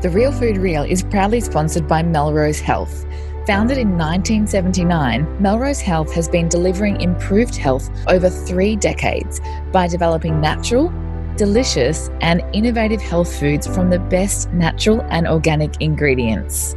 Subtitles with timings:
[0.00, 3.04] The Real Food Reel is proudly sponsored by Melrose Health.
[3.48, 9.40] Founded in 1979, Melrose Health has been delivering improved health over three decades
[9.72, 10.92] by developing natural,
[11.34, 16.76] delicious, and innovative health foods from the best natural and organic ingredients.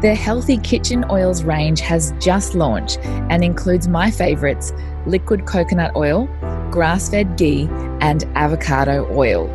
[0.00, 4.72] Their Healthy Kitchen Oils range has just launched and includes my favourites
[5.04, 6.28] liquid coconut oil,
[6.70, 7.68] grass fed ghee,
[8.00, 9.50] and avocado oil.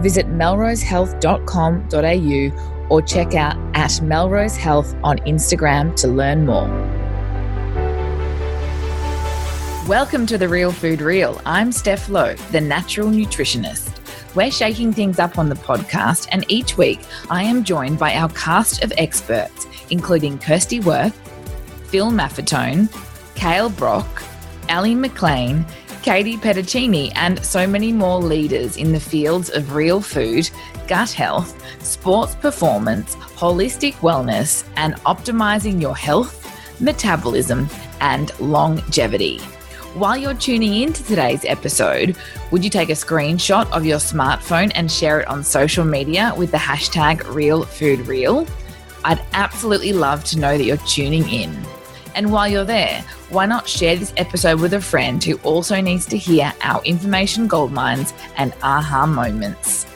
[0.00, 6.68] Visit melrosehealth.com.au or check out at Melrose Health on Instagram to learn more.
[9.88, 11.40] Welcome to the Real Food Reel.
[11.46, 13.92] I'm Steph Lowe, the natural nutritionist.
[14.34, 18.28] We're shaking things up on the podcast, and each week I am joined by our
[18.30, 21.14] cast of experts, including Kirsty Worth,
[21.88, 22.88] Phil Maffetone,
[23.36, 24.22] Kale Brock,
[24.68, 25.64] Ali McLean,
[26.06, 30.48] Katie Petticini, and so many more leaders in the fields of real food,
[30.86, 36.48] gut health, sports performance, holistic wellness, and optimizing your health,
[36.80, 37.68] metabolism,
[38.00, 39.38] and longevity.
[39.94, 42.16] While you're tuning in to today's episode,
[42.52, 46.52] would you take a screenshot of your smartphone and share it on social media with
[46.52, 48.48] the hashtag RealFoodReel?
[49.04, 51.66] I'd absolutely love to know that you're tuning in.
[52.16, 56.06] And while you're there, why not share this episode with a friend who also needs
[56.06, 59.86] to hear our information goldmines and aha moments?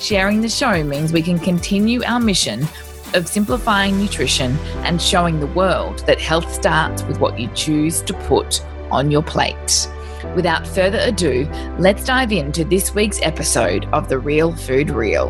[0.00, 2.66] Sharing the show means we can continue our mission
[3.12, 8.14] of simplifying nutrition and showing the world that health starts with what you choose to
[8.14, 9.86] put on your plate.
[10.34, 11.46] Without further ado,
[11.78, 15.28] let's dive into this week's episode of The Real Food Reel.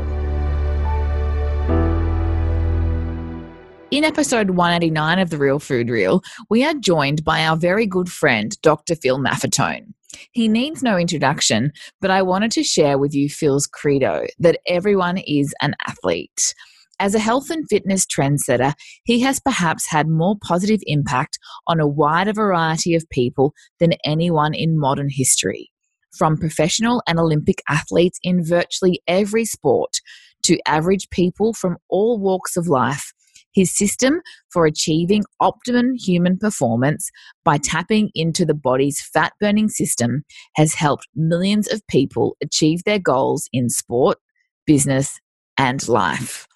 [3.96, 8.12] In episode 189 of The Real Food Reel, we are joined by our very good
[8.12, 8.94] friend, Dr.
[8.94, 9.94] Phil Maffetone.
[10.32, 15.16] He needs no introduction, but I wanted to share with you Phil's credo that everyone
[15.26, 16.54] is an athlete.
[17.00, 18.74] As a health and fitness trendsetter,
[19.04, 24.52] he has perhaps had more positive impact on a wider variety of people than anyone
[24.52, 25.70] in modern history.
[26.18, 30.00] From professional and Olympic athletes in virtually every sport
[30.42, 33.14] to average people from all walks of life,
[33.56, 34.20] his system
[34.52, 37.10] for achieving optimum human performance
[37.42, 40.24] by tapping into the body's fat burning system
[40.54, 44.18] has helped millions of people achieve their goals in sport,
[44.66, 45.18] business,
[45.56, 46.46] and life.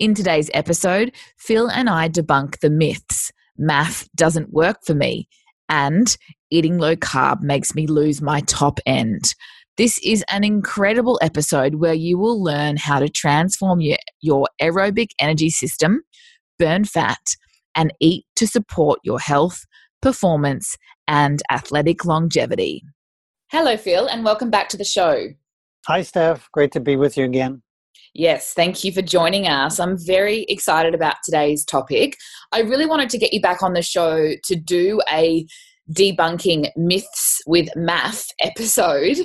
[0.00, 3.30] In today's episode, Phil and I debunk the myths
[3.60, 5.28] MAF doesn't work for me,
[5.68, 6.16] and
[6.50, 9.34] eating low carb makes me lose my top end.
[9.76, 15.10] This is an incredible episode where you will learn how to transform your, your aerobic
[15.20, 16.02] energy system
[16.60, 17.34] burn fat,
[17.74, 19.64] and eat to support your health,
[20.02, 20.76] performance,
[21.08, 22.84] and athletic longevity.
[23.50, 25.28] Hello, Phil, and welcome back to the show.
[25.86, 26.50] Hi, Steph.
[26.52, 27.62] Great to be with you again.
[28.12, 29.80] Yes, thank you for joining us.
[29.80, 32.16] I'm very excited about today's topic.
[32.52, 35.46] I really wanted to get you back on the show to do a
[35.90, 39.16] debunking myths with MAF episode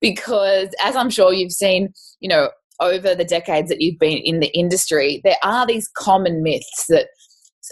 [0.00, 4.40] because as I'm sure you've seen, you know, over the decades that you've been in
[4.40, 7.08] the industry, there are these common myths that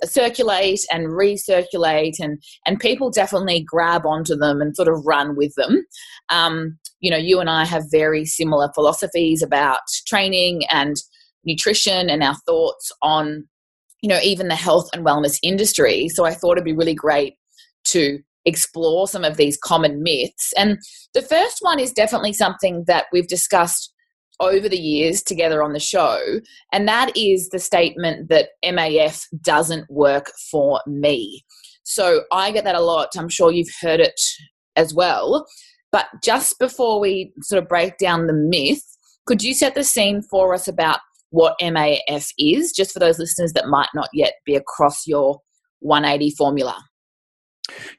[0.04, 5.52] circulate and recirculate and and people definitely grab onto them and sort of run with
[5.56, 5.84] them.
[6.28, 10.96] Um, you know you and i have very similar philosophies about training and
[11.44, 13.46] nutrition and our thoughts on
[14.02, 16.08] you know even the health and wellness industry.
[16.08, 17.34] So i thought it'd be really great
[17.86, 20.52] to explore some of these common myths.
[20.56, 20.78] And
[21.12, 23.92] the first one is definitely something that we've discussed
[24.40, 26.20] over the years together on the show,
[26.72, 31.44] and that is the statement that MAF doesn't work for me.
[31.84, 33.10] So I get that a lot.
[33.16, 34.20] I'm sure you've heard it
[34.76, 35.46] as well.
[35.90, 38.82] But just before we sort of break down the myth,
[39.26, 41.00] could you set the scene for us about
[41.30, 45.40] what MAF is, just for those listeners that might not yet be across your
[45.80, 46.82] 180 formula?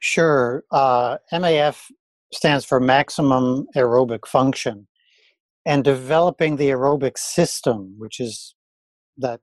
[0.00, 0.64] Sure.
[0.70, 1.82] Uh, MAF
[2.32, 4.86] stands for maximum aerobic function
[5.66, 8.54] and developing the aerobic system, which is
[9.18, 9.40] that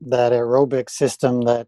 [0.00, 1.66] that aerobic system that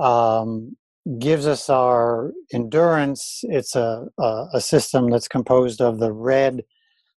[0.00, 0.76] um,
[1.18, 3.40] gives us our endurance.
[3.44, 6.62] It's a, a, a system that's composed of the red,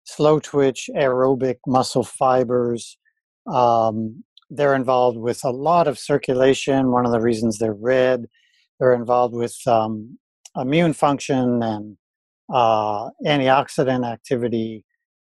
[0.04, 2.98] slow twitch aerobic muscle fibers.
[3.52, 6.92] Um, they're involved with a lot of circulation.
[6.92, 8.26] One of the reasons they're red,
[8.80, 10.20] they're involved with um,
[10.56, 11.98] immune function and
[12.54, 14.85] uh, antioxidant activity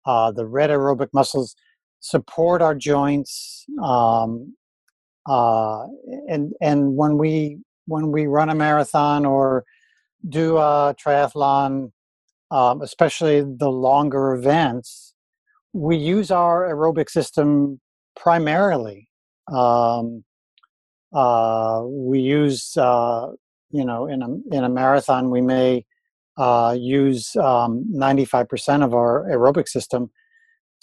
[0.07, 1.55] uh, the red aerobic muscles
[1.99, 4.55] support our joints, um,
[5.27, 5.83] uh,
[6.29, 9.65] and and when we when we run a marathon or
[10.27, 11.91] do a triathlon,
[12.51, 15.13] um, especially the longer events,
[15.73, 17.79] we use our aerobic system
[18.15, 19.09] primarily.
[19.51, 20.23] Um,
[21.13, 23.27] uh, we use, uh,
[23.71, 25.85] you know, in a in a marathon, we may
[26.37, 30.11] uh, use um, 95% of our aerobic system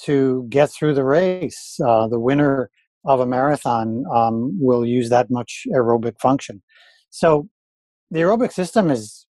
[0.03, 1.79] to get through the race.
[1.85, 2.71] Uh, the winner
[3.05, 6.63] of a marathon um, will use that much aerobic function.
[7.11, 7.49] So
[8.11, 9.27] the aerobic system is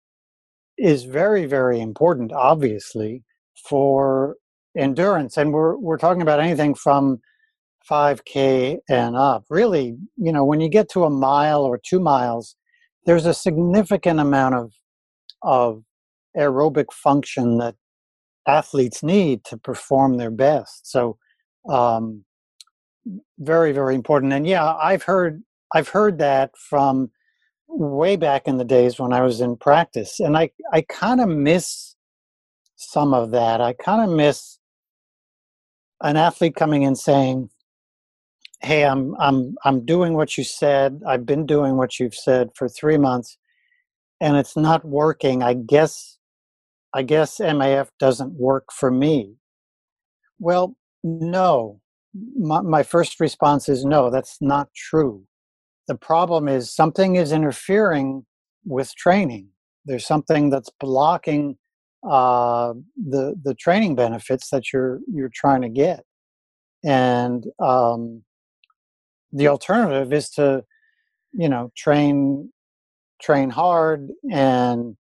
[0.77, 3.24] is very very important, obviously,
[3.68, 4.38] for
[4.77, 7.19] endurance, and we're we're talking about anything from
[7.89, 9.45] 5k and up.
[9.50, 12.56] Really, you know, when you get to a mile or two miles,
[13.06, 14.74] there's a significant amount of
[15.44, 15.83] of
[16.38, 17.76] aerobic function that
[18.48, 20.90] athletes need to perform their best.
[20.92, 21.18] So,
[21.70, 22.26] um,
[23.40, 24.34] very very important.
[24.34, 25.44] And yeah, I've heard
[25.74, 27.12] I've heard that from
[27.68, 31.30] way back in the days when I was in practice, and I I kind of
[31.30, 31.96] miss
[32.78, 33.62] some of that.
[33.62, 34.60] I kind of miss
[36.02, 37.50] an athlete coming in saying,
[38.62, 41.02] "Hey, I'm I'm I'm doing what you said.
[41.08, 43.38] I've been doing what you've said for three months,
[44.22, 45.44] and it's not working.
[45.44, 46.19] I guess
[46.94, 49.36] I guess MAF doesn't work for me."
[50.39, 51.81] Well, no.
[52.36, 54.09] My, my first response is no.
[54.09, 55.24] That's not true.
[55.88, 58.25] The problem is something is interfering
[58.65, 59.50] with training.
[59.86, 61.57] There's something that's blocking
[62.07, 66.03] uh, the the training benefits that you're you're trying to get,
[66.83, 68.24] and um,
[69.33, 70.63] the alternative is to
[71.33, 72.51] you know train
[73.21, 74.95] train hard and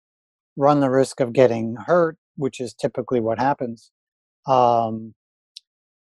[0.57, 3.91] run the risk of getting hurt, which is typically what happens.
[4.47, 5.13] Um,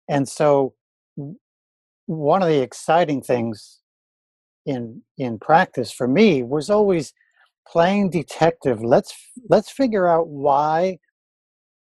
[0.09, 0.73] and so,
[2.07, 3.79] one of the exciting things
[4.65, 7.13] in in practice for me was always
[7.67, 9.13] playing detective let's
[9.49, 10.97] let's figure out why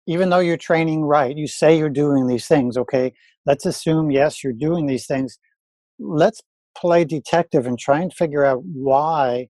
[0.07, 3.13] even though you're training right you say you're doing these things okay
[3.45, 5.39] let's assume yes you're doing these things
[5.99, 6.41] let's
[6.77, 9.47] play detective and try and figure out why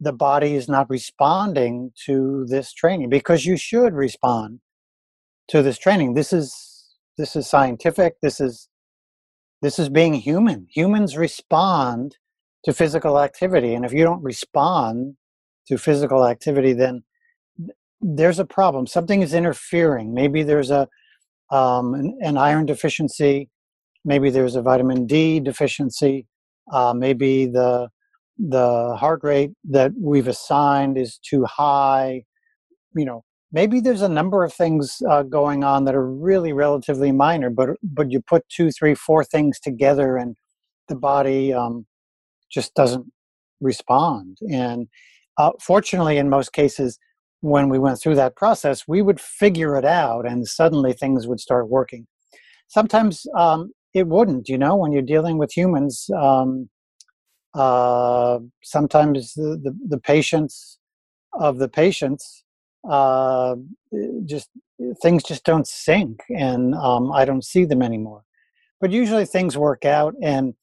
[0.00, 4.60] the body is not responding to this training because you should respond
[5.48, 6.88] to this training this is
[7.18, 8.68] this is scientific this is
[9.62, 12.16] this is being human humans respond
[12.64, 13.74] to physical activity.
[13.74, 15.16] And if you don't respond
[15.66, 17.02] to physical activity, then
[18.00, 18.86] there's a problem.
[18.86, 20.14] Something is interfering.
[20.14, 20.88] Maybe there's a
[21.50, 23.48] um, an, an, iron deficiency.
[24.04, 26.26] Maybe there's a vitamin D deficiency.
[26.72, 27.88] Uh, maybe the
[28.48, 32.24] the heart rate that we've assigned is too high.
[32.94, 37.12] You know, maybe there's a number of things uh, going on that are really relatively
[37.12, 40.36] minor, but but you put two, three, four things together, and
[40.88, 41.86] the body um,
[42.50, 43.06] just doesn't
[43.60, 44.38] respond.
[44.50, 44.88] And
[45.38, 46.98] uh, fortunately, in most cases,
[47.40, 51.40] when we went through that process, we would figure it out and suddenly things would
[51.40, 52.06] start working.
[52.68, 56.68] Sometimes um, it wouldn't, you know, when you're dealing with humans, um,
[57.54, 60.78] uh, sometimes the, the, the, patients
[61.32, 62.44] of the patients
[62.88, 63.56] uh,
[64.24, 64.48] just
[65.02, 68.22] things just don't sink and um, I don't see them anymore.
[68.80, 70.54] But usually things work out and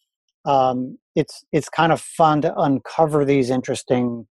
[0.46, 4.28] um, it's it's kind of fun to uncover these interesting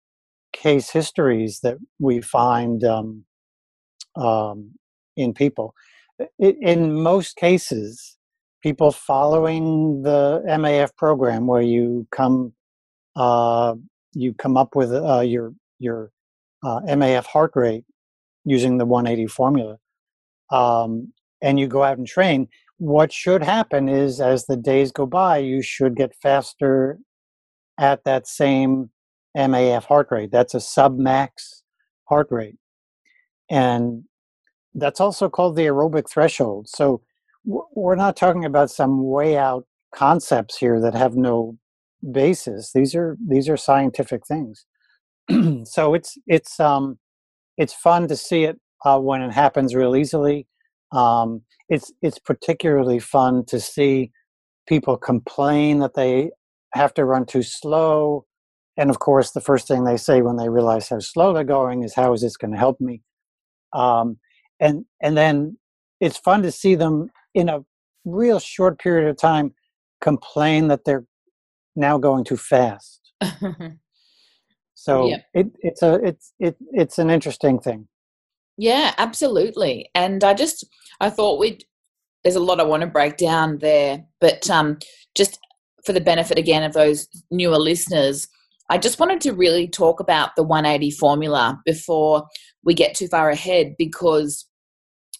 [0.52, 3.24] case histories that we find um,
[4.16, 4.70] um,
[5.16, 5.74] in people.
[6.38, 8.16] In most cases,
[8.64, 12.52] people following the MAF program, where you come
[13.14, 13.76] uh,
[14.14, 16.10] you come up with uh, your your
[16.64, 17.84] uh, MAF heart rate
[18.44, 19.78] using the 180 formula,
[20.50, 25.06] um, and you go out and train what should happen is as the days go
[25.06, 26.98] by, you should get faster
[27.78, 28.90] at that same
[29.36, 30.30] MAF heart rate.
[30.32, 31.62] That's a submax
[32.08, 32.56] heart rate.
[33.50, 34.04] And
[34.74, 36.68] that's also called the aerobic threshold.
[36.68, 37.02] So
[37.44, 41.58] we're not talking about some way out concepts here that have no
[42.12, 42.72] basis.
[42.74, 44.66] These are these are scientific things.
[45.64, 46.98] so it's it's um
[47.56, 50.46] it's fun to see it uh, when it happens real easily.
[50.92, 54.12] Um, it's it's particularly fun to see
[54.68, 56.30] people complain that they
[56.74, 58.26] have to run too slow,
[58.76, 61.82] and of course, the first thing they say when they realize how slow they're going
[61.84, 63.02] is, "How is this going to help me?"
[63.72, 64.18] Um,
[64.60, 65.58] and and then
[66.00, 67.64] it's fun to see them in a
[68.04, 69.54] real short period of time
[70.00, 71.04] complain that they're
[71.76, 73.00] now going too fast.
[74.74, 75.24] so yep.
[75.34, 77.88] it, it's a it's it, it's an interesting thing.
[78.56, 79.90] Yeah, absolutely.
[79.94, 80.66] And I just
[81.00, 81.64] I thought we'd
[82.22, 84.78] there's a lot I want to break down there, but um,
[85.14, 85.38] just
[85.84, 88.26] for the benefit again of those newer listeners,
[88.70, 92.24] I just wanted to really talk about the 180 formula before
[92.64, 94.46] we get too far ahead because,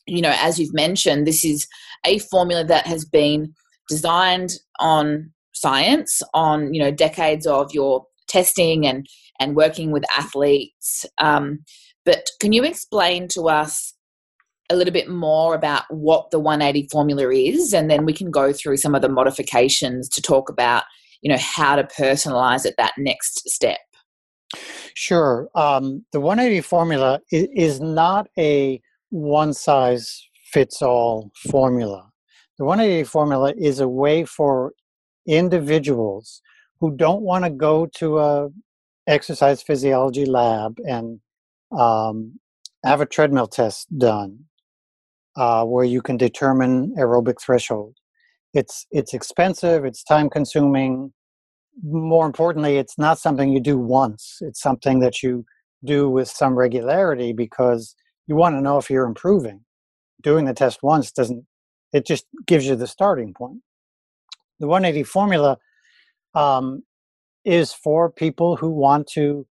[0.06, 1.66] you know, as you've mentioned, this is
[2.04, 3.52] a formula that has been
[3.88, 9.06] designed on science, on you know decades of your testing and
[9.40, 11.04] and working with athletes.
[11.18, 11.60] Um,
[12.04, 13.94] but can you explain to us
[14.70, 18.52] a little bit more about what the 180 formula is, and then we can go
[18.52, 20.84] through some of the modifications to talk about
[21.22, 23.78] you know how to personalize it that next step.
[24.94, 25.48] Sure.
[25.54, 28.80] Um, the 180 formula is not a
[29.10, 30.22] one size
[30.54, 32.08] fits all formula.
[32.58, 34.72] The 180 formula is a way for
[35.26, 36.40] individuals
[36.80, 38.48] who don't want to go to a
[39.08, 41.18] exercise physiology lab and
[41.76, 42.38] um,
[42.84, 44.44] have a treadmill test done
[45.36, 47.96] uh, where you can determine aerobic threshold.
[48.52, 49.84] It's it's expensive.
[49.84, 51.12] It's time consuming.
[51.82, 54.38] More importantly, it's not something you do once.
[54.40, 55.44] It's something that you
[55.84, 57.96] do with some regularity because
[58.28, 59.64] you want to know if you're improving.
[60.24, 61.46] Doing the test once doesn't.
[61.92, 63.60] It just gives you the starting point.
[64.60, 65.58] The 180 formula
[66.34, 66.82] um,
[67.44, 69.46] is for people who want to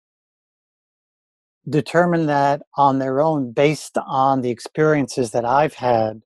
[1.69, 6.21] determine that on their own based on the experiences that I've had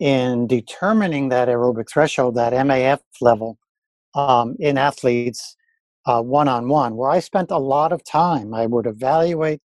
[0.00, 3.58] in determining that aerobic threshold, that MAF level
[4.14, 5.56] um, in athletes
[6.06, 8.54] one on one, where I spent a lot of time.
[8.54, 9.60] I would evaluate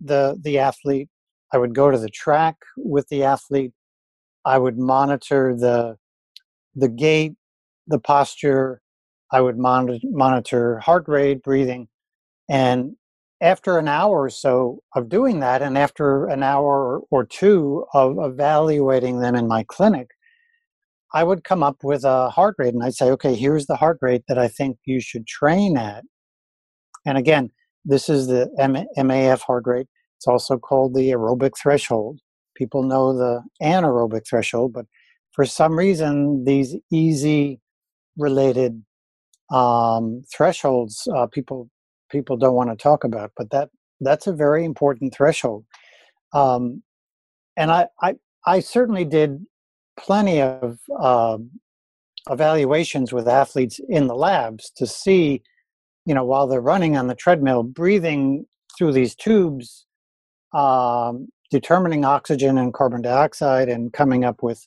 [0.00, 1.09] the the athlete.
[1.52, 3.72] I would go to the track with the athlete.
[4.44, 5.96] I would monitor the
[6.74, 7.34] the gait,
[7.86, 8.80] the posture.
[9.32, 11.88] I would monitor, monitor heart rate, breathing,
[12.48, 12.96] and
[13.40, 18.16] after an hour or so of doing that, and after an hour or two of
[18.18, 20.08] evaluating them in my clinic,
[21.14, 23.98] I would come up with a heart rate and I'd say, okay, here's the heart
[24.00, 26.04] rate that I think you should train at.
[27.06, 27.50] And again,
[27.84, 28.50] this is the
[28.98, 29.88] MAF heart rate.
[30.20, 32.20] It's also called the aerobic threshold.
[32.54, 34.84] People know the anaerobic threshold, but
[35.32, 37.58] for some reason, these easy
[38.18, 38.84] related
[39.50, 41.70] um, thresholds, uh, people
[42.10, 43.70] people don't want to talk about, but that
[44.02, 45.64] that's a very important threshold.
[46.34, 46.82] Um,
[47.56, 49.38] and I, I, I certainly did
[49.98, 51.38] plenty of uh,
[52.28, 55.42] evaluations with athletes in the labs to see,
[56.04, 58.44] you know, while they're running on the treadmill, breathing
[58.76, 59.86] through these tubes,
[60.52, 64.66] um, determining oxygen and carbon dioxide, and coming up with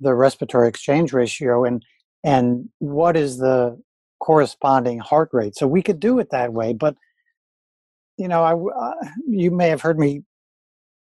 [0.00, 1.82] the respiratory exchange ratio and
[2.24, 3.80] and what is the
[4.20, 5.56] corresponding heart rate.
[5.56, 6.72] So we could do it that way.
[6.72, 6.96] But
[8.18, 8.94] you know, I uh,
[9.26, 10.22] you may have heard me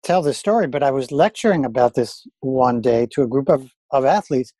[0.04, 3.70] tell this story, but I was lecturing about this one day to a group of,
[3.90, 4.52] of athletes,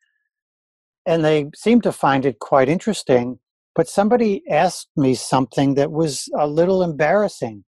[1.05, 3.39] and they seemed to find it quite interesting.
[3.75, 7.63] But somebody asked me something that was a little embarrassing.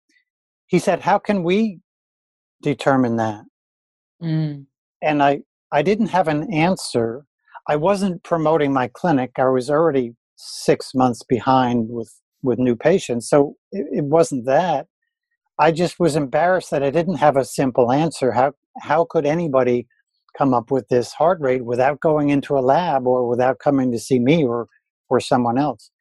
[0.75, 1.79] He said, How can we
[2.61, 3.45] determine that?
[4.21, 4.67] Mm.
[5.01, 7.27] And I, I didn't have an answer.
[7.69, 9.31] I wasn't promoting my clinic.
[9.39, 12.13] I was already six months behind with
[12.43, 13.29] with new patients.
[13.29, 14.89] So it, it wasn't that.
[15.61, 18.33] I just was embarrassed that I didn't have a simple answer.
[18.33, 19.87] How how could anybody
[20.37, 23.99] come up with this heart rate without going into a lab or without coming to
[24.01, 24.67] see me or
[25.09, 25.93] or someone else?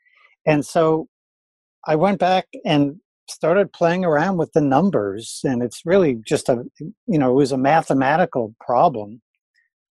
[0.48, 1.10] And so
[1.86, 2.96] I went back and
[3.30, 6.64] started playing around with the numbers and it's really just a
[7.08, 9.22] you know it was a mathematical problem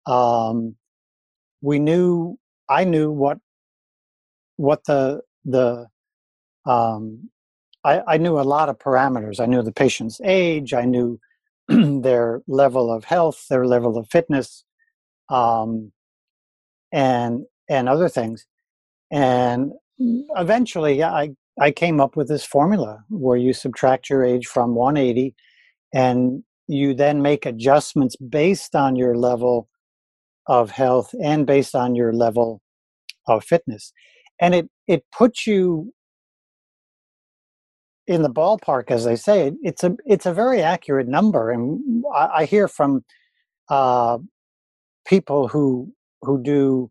[0.07, 0.77] um,
[1.61, 3.39] we knew i knew what
[4.57, 5.87] what the the
[6.67, 7.31] um,
[7.85, 9.41] I, I knew a lot of parameters.
[9.41, 10.75] I knew the patient's age.
[10.75, 11.19] I knew
[11.69, 14.65] their level of health, their level of fitness,
[15.31, 15.93] um,
[16.93, 18.47] and and other things.
[19.11, 19.73] And
[20.37, 21.31] eventually, I
[21.61, 25.35] I came up with this formula where you subtract your age from 180,
[25.95, 29.69] and you then make adjustments based on your level
[30.47, 32.63] of health and based on your level
[33.29, 33.93] of fitness
[34.41, 35.93] and it it puts you
[38.07, 39.53] in the ballpark, as they say.
[39.63, 43.05] It's a it's a very accurate number, and I, I hear from
[43.71, 44.19] uh,
[45.07, 46.91] people who who do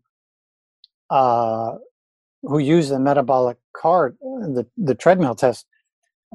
[1.10, 1.76] uh,
[2.42, 5.66] who use the metabolic cart, the the treadmill test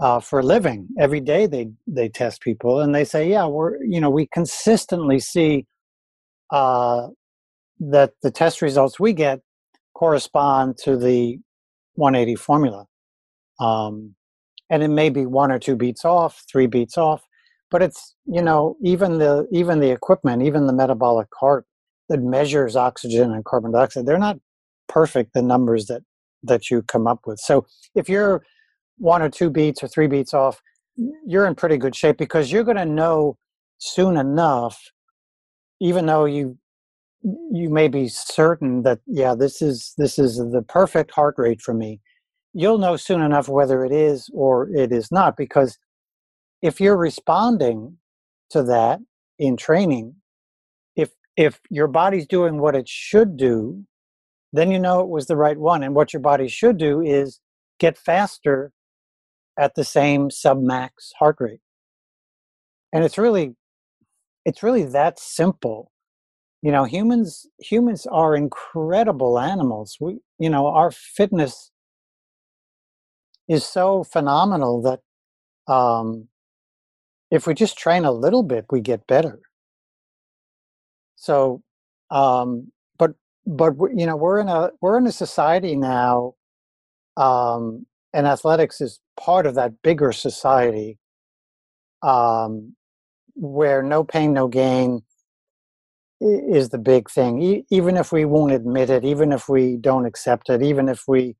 [0.02, 0.88] uh, for a living.
[1.00, 5.20] Every day they they test people, and they say, yeah, we're you know we consistently
[5.20, 5.66] see
[6.52, 7.08] uh,
[7.80, 9.42] that the test results we get
[9.94, 11.40] correspond to the
[11.96, 12.86] 180 formula.
[13.60, 14.16] Um,
[14.70, 17.24] and it may be one or two beats off, three beats off,
[17.70, 21.66] but it's you know even the even the equipment, even the metabolic cart
[22.10, 24.38] that measures oxygen and carbon dioxide, they're not
[24.88, 25.34] perfect.
[25.34, 26.02] The numbers that
[26.44, 27.40] that you come up with.
[27.40, 28.44] So if you're
[28.98, 30.62] one or two beats or three beats off,
[31.26, 33.38] you're in pretty good shape because you're going to know
[33.78, 34.80] soon enough,
[35.80, 36.58] even though you
[37.52, 41.74] you may be certain that yeah this is this is the perfect heart rate for
[41.74, 42.00] me
[42.54, 45.78] you'll know soon enough whether it is or it is not because
[46.62, 47.98] if you're responding
[48.50, 49.00] to that
[49.40, 50.14] in training
[50.96, 53.84] if if your body's doing what it should do
[54.54, 55.84] then you know it was the right one.
[55.84, 57.40] And what your body should do is
[57.80, 58.72] get faster
[59.60, 61.60] at the same submax heart rate.
[62.94, 63.56] And it's really
[64.46, 65.92] it's really that simple.
[66.62, 69.98] You know humans humans are incredible animals.
[70.00, 71.72] We you know our fitness
[73.50, 76.28] is so phenomenal that um,
[77.32, 79.40] if we just train a little bit, we get better.
[81.16, 81.62] So,
[82.12, 82.73] um,
[83.46, 86.36] but you know we're in a we're in a society now,
[87.18, 90.98] um, and athletics is part of that bigger society,
[92.04, 92.76] um,
[93.36, 95.04] where no pain, no gain
[96.22, 97.42] is the big thing.
[97.42, 101.04] E- even if we won't admit it, even if we don't accept it, even if
[101.08, 101.36] we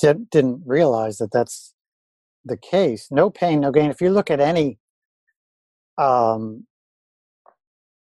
[0.00, 1.74] did, didn't realize that that's
[2.44, 3.08] the case.
[3.10, 3.90] No pain, no gain.
[3.90, 4.78] If you look at any,
[5.98, 6.66] um,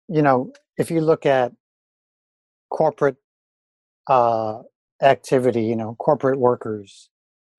[0.08, 1.52] you know, if you look at
[2.76, 3.18] corporate
[4.08, 4.60] uh,
[5.02, 7.10] activity, you know, corporate workers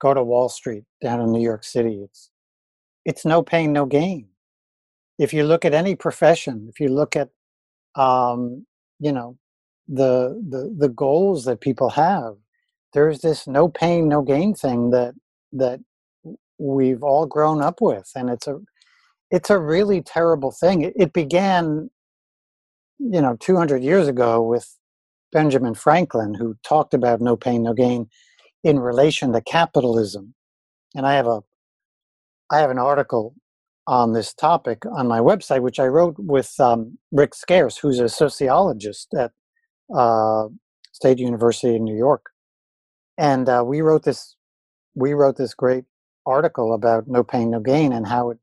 [0.01, 2.03] go to Wall Street down in New York City.
[2.05, 2.31] It's
[3.07, 4.29] it's no pain, no gain.
[5.19, 7.31] If you look at any profession, if you look at,
[7.97, 8.67] um,
[9.01, 9.39] you know,
[9.89, 12.37] the the the goals that people have,
[12.95, 15.15] there's this no pain no gain thing that
[15.53, 15.81] that
[16.59, 18.59] we've all grown up with and it's a
[19.31, 21.91] it's a really terrible thing it, it began
[22.99, 24.77] you know 200 years ago with
[25.33, 28.09] benjamin franklin who talked about no pain no gain
[28.65, 30.35] in relation to capitalism.
[30.95, 31.41] And i have a
[32.51, 33.35] i have an article
[33.87, 38.09] on this topic on my website which i wrote with um, rick scarce who's a
[38.09, 39.31] sociologist at
[39.95, 40.49] uh,
[40.93, 42.27] state university in new york.
[43.19, 44.37] And uh, we wrote this
[44.95, 45.85] we wrote this great
[46.25, 48.39] article about no pain no gain and how it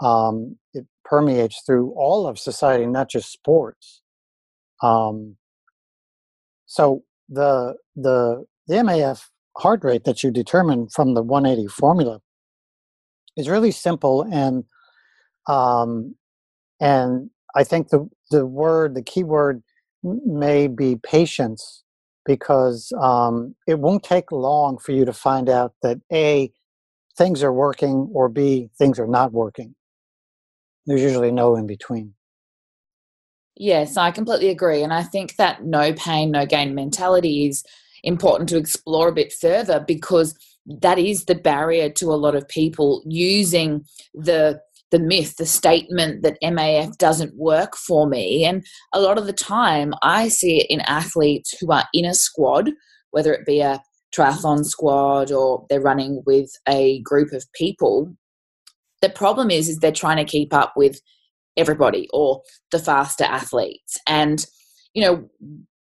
[0.00, 4.02] um, it permeates through all of society not just sports.
[4.82, 5.36] Um,
[6.66, 9.24] so the the the maf
[9.58, 12.20] heart rate that you determine from the 180 formula
[13.36, 14.64] is really simple and
[15.48, 16.14] um,
[16.80, 19.62] and i think the the word the key word
[20.02, 21.84] may be patience
[22.26, 26.52] because um, it won't take long for you to find out that A,
[27.18, 29.74] things are working, or B, things are not working.
[30.86, 32.15] There's usually no in between.
[33.56, 34.82] Yes, I completely agree.
[34.82, 37.64] And I think that no pain, no gain mentality is
[38.02, 42.48] important to explore a bit further because that is the barrier to a lot of
[42.48, 44.60] people using the
[44.92, 48.44] the myth, the statement that MAF doesn't work for me.
[48.44, 52.14] And a lot of the time, I see it in athletes who are in a
[52.14, 52.70] squad,
[53.10, 53.82] whether it be a
[54.16, 58.14] triathlon squad or they're running with a group of people.
[59.02, 61.00] The problem is, is they're trying to keep up with
[61.56, 63.98] everybody or the faster athletes.
[64.06, 64.44] And,
[64.94, 65.28] you know,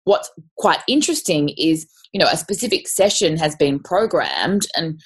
[0.04, 5.00] what's quite interesting is, you know, a specific session has been programmed and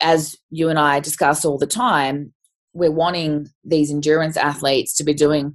[0.00, 2.32] as you and I discuss all the time,
[2.72, 5.54] we're wanting these endurance athletes to be doing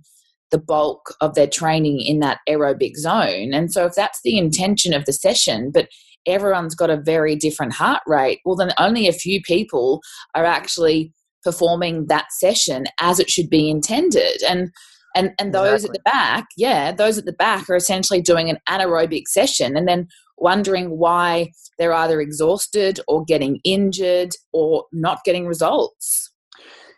[0.51, 3.53] the bulk of their training in that aerobic zone.
[3.53, 5.87] And so, if that's the intention of the session, but
[6.25, 10.01] everyone's got a very different heart rate, well, then only a few people
[10.33, 11.11] are actually
[11.45, 14.43] performing that session as it should be intended.
[14.43, 14.71] And
[15.15, 15.89] and and those exactly.
[15.89, 19.88] at the back, yeah, those at the back are essentially doing an anaerobic session and
[19.88, 26.34] then wondering why they're either exhausted or getting injured or not getting results.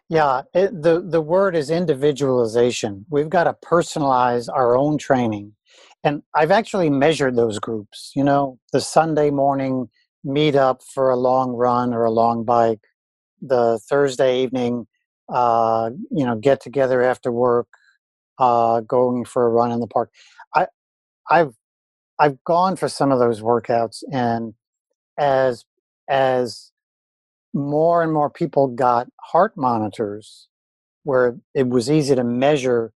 [0.10, 3.06] Yeah, it, the the word is individualization.
[3.10, 5.54] We've got to personalize our own training,
[6.04, 8.14] and I've actually measured those groups.
[8.16, 9.90] You know, the Sunday morning
[10.24, 12.80] meet up for a long run or a long bike,
[13.42, 14.88] the Thursday evening,
[15.30, 17.68] uh, you know, get together after work,
[18.40, 20.12] uh, going for a run in the park.
[20.56, 20.68] I,
[21.30, 21.54] I've
[22.20, 24.54] I've gone for some of those workouts, and
[25.18, 25.66] as
[26.10, 26.72] as
[27.54, 30.48] more and more people got heart monitors
[31.04, 32.94] where it was easy to measure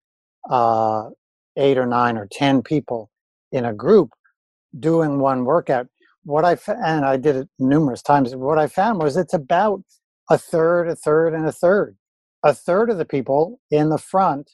[0.51, 1.11] uh,
[1.57, 3.11] eight or nine or ten people
[3.53, 4.11] in a group
[4.79, 5.89] doing one workout.
[6.25, 8.35] What I and I did it numerous times.
[8.37, 9.83] What I found was it's about
[10.31, 11.97] a third, a third, and a third.
[12.45, 14.53] A third of the people in the front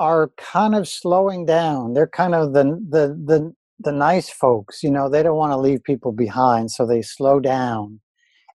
[0.00, 1.94] are kind of slowing down.
[1.94, 4.82] They're kind of the the the the nice folks.
[4.82, 8.00] You know, they don't want to leave people behind, so they slow down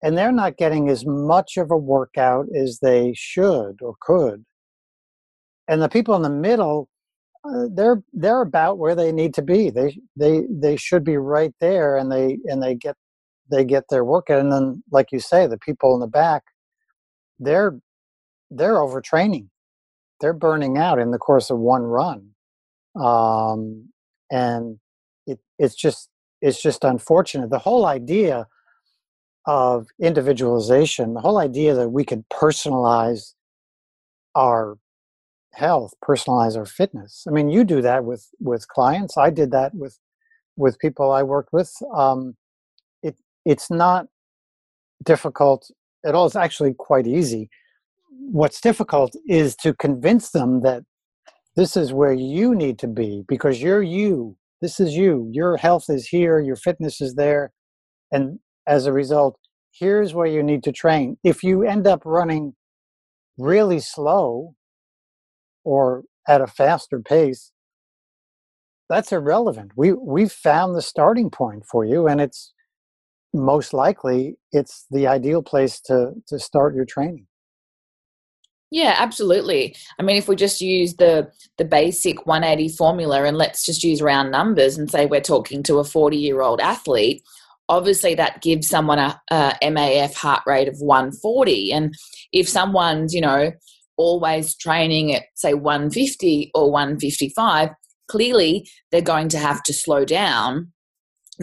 [0.02, 4.44] and they're not getting as much of a workout as they should or could.
[5.68, 6.88] And the people in the middle
[7.44, 9.70] uh, they're they're about where they need to be.
[9.70, 12.96] They they they should be right there, and they and they get
[13.52, 14.38] they get their work in.
[14.38, 16.42] And then, like you say, the people in the back,
[17.38, 17.78] they're
[18.50, 19.48] they're overtraining.
[20.20, 22.30] They're burning out in the course of one run,
[23.00, 23.88] um,
[24.30, 24.78] and
[25.26, 26.08] it, it's just
[26.40, 27.50] it's just unfortunate.
[27.50, 28.46] The whole idea
[29.46, 33.34] of individualization, the whole idea that we could personalize
[34.36, 34.78] our
[35.54, 37.24] health, personalize our fitness.
[37.28, 39.18] I mean, you do that with with clients.
[39.18, 39.98] I did that with
[40.56, 41.72] with people I worked with.
[41.94, 42.36] Um,
[43.44, 44.06] it's not
[45.04, 45.70] difficult
[46.04, 46.26] at all.
[46.26, 47.48] It's actually quite easy.
[48.10, 50.84] What's difficult is to convince them that
[51.56, 54.36] this is where you need to be because you're you.
[54.60, 55.28] This is you.
[55.32, 56.40] Your health is here.
[56.40, 57.52] Your fitness is there,
[58.12, 59.38] and as a result,
[59.72, 61.18] here's where you need to train.
[61.24, 62.54] If you end up running
[63.38, 64.54] really slow
[65.64, 67.50] or at a faster pace,
[68.88, 69.72] that's irrelevant.
[69.76, 72.52] We we've found the starting point for you, and it's
[73.32, 77.26] most likely it's the ideal place to to start your training.
[78.70, 79.76] Yeah, absolutely.
[79.98, 84.00] I mean, if we just use the the basic 180 formula and let's just use
[84.00, 87.22] round numbers and say we're talking to a 40 year old athlete,
[87.68, 91.94] obviously that gives someone a, a MAF heart rate of 140, and
[92.32, 93.52] if someone's you know
[93.98, 97.68] always training at say 150 or 155
[98.08, 100.71] clearly they're going to have to slow down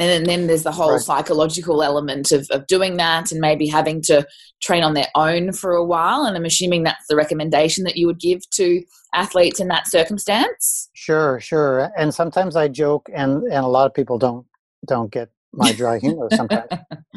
[0.02, 1.02] and then, there's the whole right.
[1.02, 4.26] psychological element of, of doing that and maybe having to
[4.62, 8.08] train on their own for a while and i'm assuming that's the recommendation that you
[8.08, 8.82] would give to
[9.14, 13.94] athletes in that circumstance sure sure and sometimes i joke and and a lot of
[13.94, 14.46] people don't
[14.88, 16.70] don't get my dry humor sometimes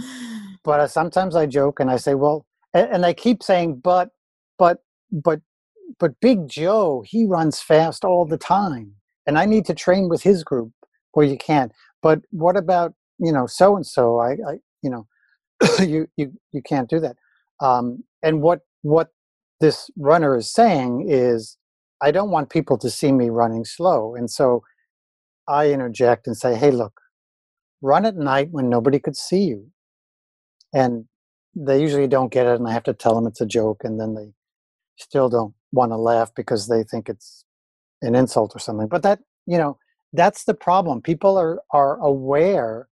[0.64, 4.10] but uh, sometimes i joke and i say well and, and i keep saying but
[4.58, 4.78] but
[5.10, 5.40] but
[5.98, 8.94] but Big Joe, he runs fast all the time,
[9.26, 10.72] and I need to train with his group.
[11.14, 11.72] Well, you can't.
[12.02, 14.20] But what about you know so and so?
[14.20, 14.32] I,
[14.82, 14.98] you know
[15.80, 17.16] you you you can't do that.
[17.60, 19.10] Um, and what what
[19.60, 21.58] this runner is saying is,
[22.02, 24.62] I don't want people to see me running slow, and so
[25.48, 27.00] I interject and say, Hey, look,
[27.82, 29.68] run at night when nobody could see you,
[30.74, 31.06] and
[31.56, 34.00] they usually don't get it, and I have to tell them it's a joke, and
[34.00, 34.32] then they
[34.98, 37.44] still don't want to laugh because they think it's
[38.02, 38.88] an insult or something.
[38.88, 39.78] But that, you know,
[40.12, 41.02] that's the problem.
[41.02, 42.88] People are are aware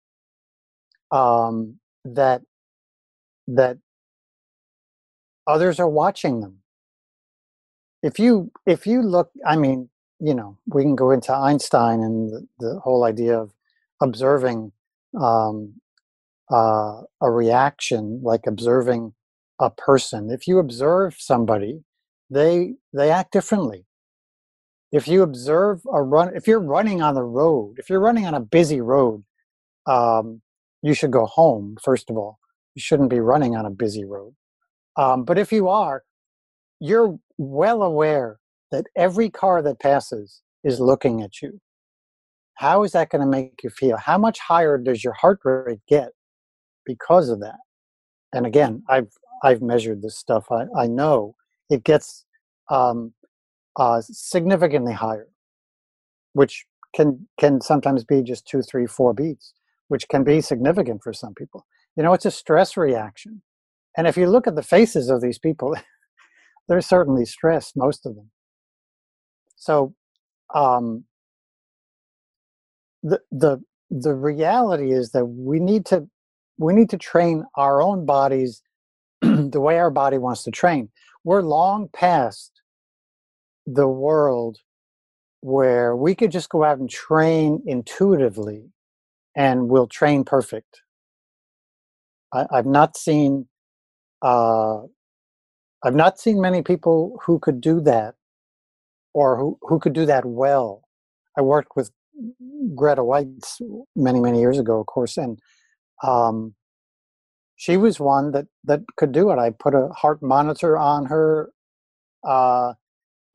[1.10, 2.42] um, that
[3.48, 3.78] that
[5.46, 6.58] others are watching them.
[8.02, 12.30] If you if you look, I mean, you know, we can go into Einstein and
[12.30, 13.52] the, the whole idea of
[14.02, 14.72] observing
[15.20, 15.74] um,
[16.52, 19.14] uh, a reaction, like observing
[19.60, 20.30] a person.
[20.30, 21.82] If you observe somebody
[22.30, 23.86] they they act differently
[24.92, 28.34] if you observe a run if you're running on the road if you're running on
[28.34, 29.22] a busy road
[29.86, 30.42] um,
[30.82, 32.38] you should go home first of all.
[32.74, 34.34] You shouldn't be running on a busy road.
[34.96, 36.04] Um, but if you are
[36.80, 38.38] you're well aware
[38.70, 41.60] that every car that passes is looking at you.
[42.54, 43.96] How is that going to make you feel?
[43.96, 46.10] How much higher does your heart rate get
[46.84, 47.58] because of that?
[48.32, 49.10] And again i've
[49.42, 50.46] i've measured this stuff.
[50.50, 51.34] I, I know
[51.70, 52.24] it gets
[52.70, 53.14] um,
[53.78, 55.28] uh, significantly higher,
[56.34, 59.54] which can can sometimes be just two, three, four beats,
[59.88, 61.66] which can be significant for some people.
[61.96, 63.42] You know, it's a stress reaction,
[63.96, 65.76] and if you look at the faces of these people,
[66.68, 68.30] they're certainly stressed, most of them.
[69.56, 69.94] So,
[70.54, 71.04] um,
[73.02, 73.58] the the
[73.90, 76.08] the reality is that we need to
[76.58, 78.62] we need to train our own bodies
[79.22, 80.90] the way our body wants to train
[81.24, 82.57] we're long past
[83.74, 84.58] the world
[85.40, 88.70] where we could just go out and train intuitively
[89.36, 90.82] and we'll train perfect.
[92.32, 93.48] I, have not seen
[94.22, 94.80] uh,
[95.84, 98.14] I've not seen many people who could do that
[99.14, 100.82] or who, who could do that well.
[101.36, 101.90] I worked with
[102.74, 103.60] Greta Waitz
[103.94, 105.38] many, many years ago, of course, and
[106.02, 106.54] um,
[107.56, 109.38] she was one that that could do it.
[109.38, 111.50] I put a heart monitor on her,
[112.24, 112.74] uh,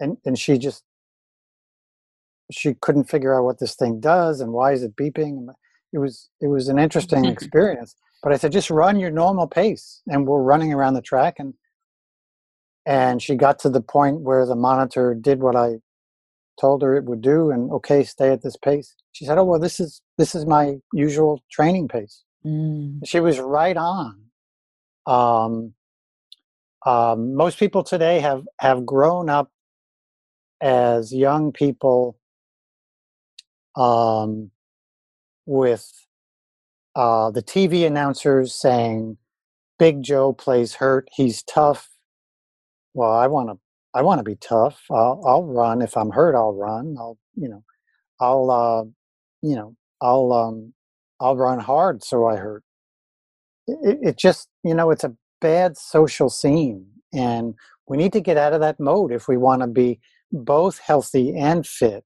[0.03, 0.83] and and she just
[2.51, 5.47] she couldn't figure out what this thing does and why is it beeping.
[5.93, 7.95] It was it was an interesting experience.
[8.21, 11.53] But I said, just run your normal pace, and we're running around the track, and
[12.85, 15.79] and she got to the point where the monitor did what I
[16.59, 18.95] told her it would do, and okay, stay at this pace.
[19.11, 22.23] She said, oh well, this is this is my usual training pace.
[22.45, 22.99] Mm.
[23.05, 24.19] She was right on.
[25.05, 25.73] Um,
[26.85, 29.51] um, most people today have have grown up
[30.63, 32.17] as young people
[33.75, 34.51] um,
[35.45, 35.91] with
[36.95, 39.17] uh, the TV announcers saying,
[39.79, 41.09] "Big Joe plays hurt.
[41.13, 41.89] He's tough."
[42.93, 43.59] Well, I want to.
[43.95, 44.83] I want to be tough.
[44.91, 46.35] I'll, I'll run if I'm hurt.
[46.35, 46.95] I'll run.
[46.99, 47.63] I'll you know.
[48.21, 48.83] I'll uh,
[49.41, 49.75] you know.
[50.01, 50.73] I'll um,
[51.19, 52.63] I'll run hard so I hurt.
[53.67, 57.55] It, it just you know it's a bad social scene, and
[57.87, 59.99] we need to get out of that mode if we want to be
[60.33, 62.03] both healthy and fit.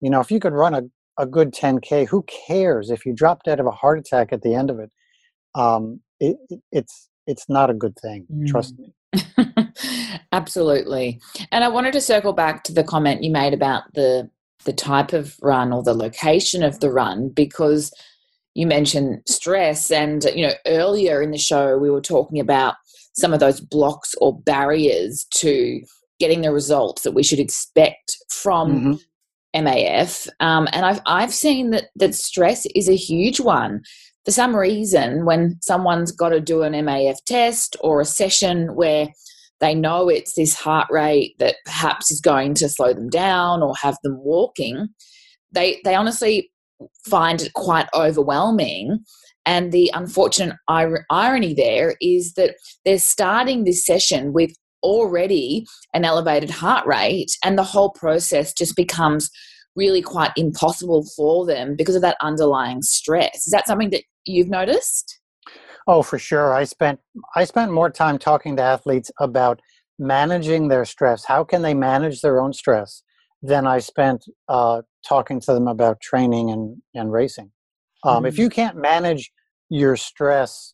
[0.00, 0.82] You know, if you could run a
[1.18, 4.54] a good 10k who cares if you drop dead of a heart attack at the
[4.54, 4.90] end of it
[5.54, 6.36] um, it,
[6.72, 8.46] it's it's not a good thing mm.
[8.46, 8.92] trust me
[10.32, 11.20] absolutely
[11.52, 14.28] and i wanted to circle back to the comment you made about the
[14.64, 17.92] the type of run or the location of the run because
[18.54, 22.74] you mentioned stress and you know earlier in the show we were talking about
[23.14, 25.80] some of those blocks or barriers to
[26.18, 28.98] getting the results that we should expect from
[29.54, 29.66] mm-hmm.
[29.66, 33.82] MAF, um, and I've I've seen that that stress is a huge one.
[34.24, 39.08] For some reason, when someone's got to do an MAF test or a session where
[39.60, 43.74] they know it's this heart rate that perhaps is going to slow them down or
[43.80, 44.88] have them walking,
[45.52, 46.50] they they honestly
[47.06, 48.98] find it quite overwhelming.
[49.46, 54.52] And the unfortunate ir- irony there is that they're starting this session with
[54.84, 59.30] already an elevated heart rate, and the whole process just becomes
[59.74, 63.46] really quite impossible for them because of that underlying stress.
[63.46, 65.18] Is that something that you've noticed?
[65.86, 66.54] Oh, for sure.
[66.54, 67.00] I spent
[67.34, 69.60] I spent more time talking to athletes about
[69.98, 71.24] managing their stress.
[71.24, 73.02] How can they manage their own stress?
[73.42, 77.50] Than I spent uh, talking to them about training and and racing.
[78.04, 78.26] Um, mm-hmm.
[78.26, 79.30] If you can't manage
[79.68, 80.72] your stress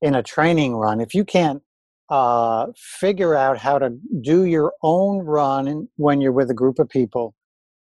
[0.00, 1.62] in a training run, if you can't
[2.08, 3.90] uh, figure out how to
[4.20, 7.34] do your own run when you're with a group of people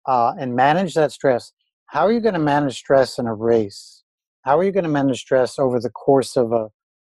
[0.06, 1.52] uh, and manage that stress,
[1.86, 4.02] how are you going to manage stress in a race?
[4.42, 6.68] How are you going to manage stress over the course of a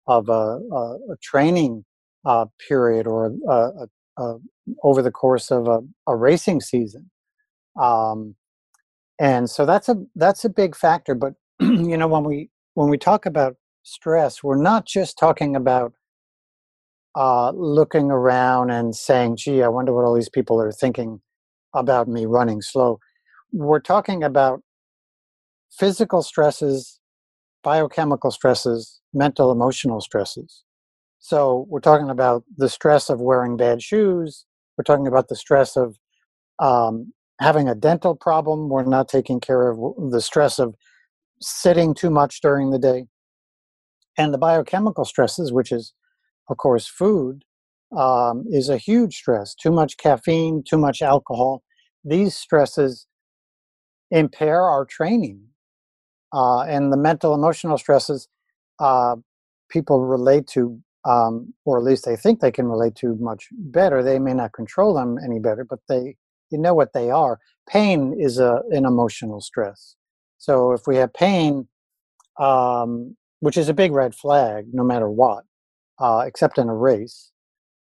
[0.08, 1.84] of a, a, a training
[2.24, 3.86] uh, period or a,
[4.84, 7.10] over the course of a, racing season?
[7.80, 8.36] Um,
[9.18, 11.14] and so that's a that's a big factor.
[11.14, 15.92] But you know when we when we talk about stress, we're not just talking about
[17.16, 21.20] uh, looking around and saying, gee, I wonder what all these people are thinking
[21.74, 23.00] about me running slow.
[23.52, 24.60] We're talking about
[25.70, 27.00] physical stresses,
[27.62, 30.62] biochemical stresses, mental, emotional stresses.
[31.18, 34.44] So we're talking about the stress of wearing bad shoes.
[34.76, 35.96] We're talking about the stress of
[36.58, 38.68] um, having a dental problem.
[38.68, 39.78] We're not taking care of
[40.10, 40.74] the stress of
[41.40, 43.06] sitting too much during the day.
[44.18, 45.94] And the biochemical stresses, which is
[46.48, 47.44] of course, food
[47.96, 49.54] um, is a huge stress.
[49.54, 51.62] Too much caffeine, too much alcohol.
[52.04, 53.06] These stresses
[54.10, 55.42] impair our training.
[56.32, 58.28] Uh, and the mental, emotional stresses
[58.78, 59.16] uh,
[59.70, 64.02] people relate to, um, or at least they think they can relate to much better.
[64.02, 66.16] They may not control them any better, but they,
[66.50, 67.38] you know what they are.
[67.68, 69.96] Pain is a, an emotional stress.
[70.38, 71.68] So if we have pain,
[72.38, 75.44] um, which is a big red flag, no matter what,
[75.98, 77.30] uh, except in a race.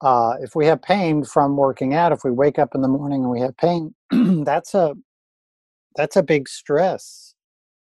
[0.02, 3.22] Uh, if we have pain from working out, if we wake up in the morning
[3.22, 3.94] and we have pain,
[4.44, 4.96] that's a
[5.96, 7.36] that's a big stress,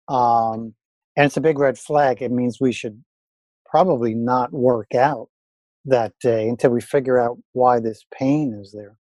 [0.09, 0.73] um,
[1.15, 2.21] and it's a big red flag.
[2.21, 3.03] It means we should
[3.65, 5.29] probably not work out
[5.85, 8.97] that day until we figure out why this pain is there.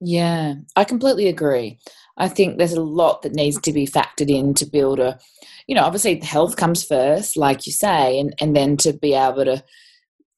[0.00, 1.78] Yeah, I completely agree.
[2.16, 5.18] I think there's a lot that needs to be factored in to build a,
[5.66, 9.44] you know, obviously health comes first, like you say, and, and then to be able
[9.44, 9.62] to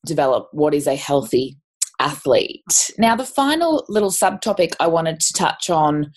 [0.07, 1.57] develop what is a healthy
[2.01, 2.91] athlete.
[2.99, 6.13] Now, the final little subtopic I wanted to touch on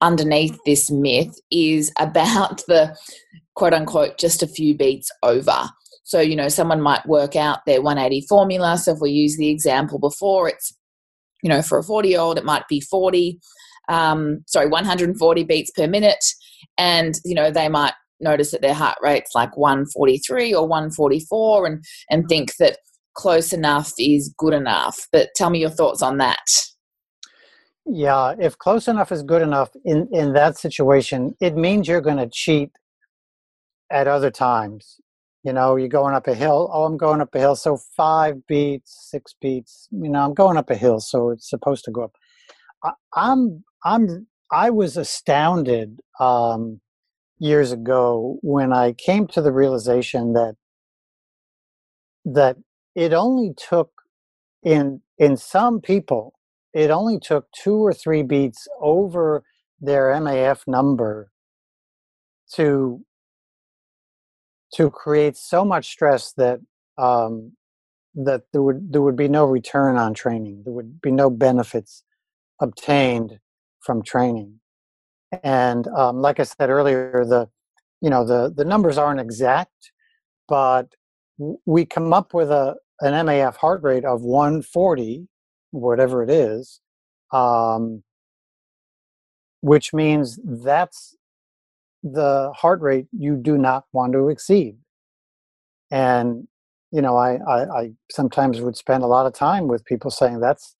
[0.00, 2.96] underneath this myth is about the
[3.54, 5.68] quote unquote just a few beats over.
[6.04, 8.76] So, you know, someone might work out their 180 formula.
[8.76, 10.76] So, if we use the example before, it's
[11.42, 13.38] you know, for a 40 year old, it might be 40,
[13.88, 16.24] um, sorry, 140 beats per minute.
[16.78, 21.84] And, you know, they might notice that their heart rate's like 143 or 144 and,
[22.08, 22.78] and think that
[23.14, 25.06] close enough is good enough.
[25.12, 26.38] But tell me your thoughts on that.
[27.84, 32.18] Yeah, if close enough is good enough in, in that situation, it means you're going
[32.18, 32.70] to cheat
[33.90, 35.00] at other times
[35.44, 36.70] you know you're going up a hill.
[36.72, 37.56] Oh i'm going up a hill.
[37.56, 41.84] So five beats six beats you know i'm going up a hill so it's supposed
[41.86, 42.12] to go up.
[42.84, 46.80] I, i'm i'm i was astounded um,
[47.38, 50.56] years ago when i came to the realization that
[52.24, 52.56] that
[52.94, 53.90] it only took
[54.64, 56.34] in in some people
[56.74, 59.42] it only took two or three beats over
[59.80, 61.30] their MAF number
[62.54, 63.04] to
[64.74, 66.60] to create so much stress that
[66.98, 67.52] um,
[68.14, 70.62] that there would there would be no return on training.
[70.64, 72.04] There would be no benefits
[72.60, 73.38] obtained
[73.80, 74.60] from training.
[75.42, 77.48] And um, like I said earlier, the
[78.00, 79.92] you know the the numbers aren't exact,
[80.48, 80.94] but
[81.64, 85.26] we come up with a an MAF heart rate of 140,
[85.72, 86.80] whatever it is,
[87.32, 88.04] um,
[89.60, 91.16] which means that's
[92.02, 94.76] the heart rate you do not want to exceed.
[95.90, 96.48] And
[96.92, 100.40] you know, I, I, I sometimes would spend a lot of time with people saying
[100.40, 100.76] that's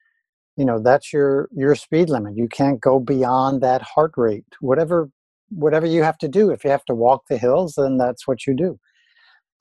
[0.56, 2.36] you know that's your your speed limit.
[2.36, 4.46] You can't go beyond that heart rate.
[4.60, 5.10] Whatever
[5.50, 6.50] whatever you have to do.
[6.50, 8.78] If you have to walk the hills then that's what you do.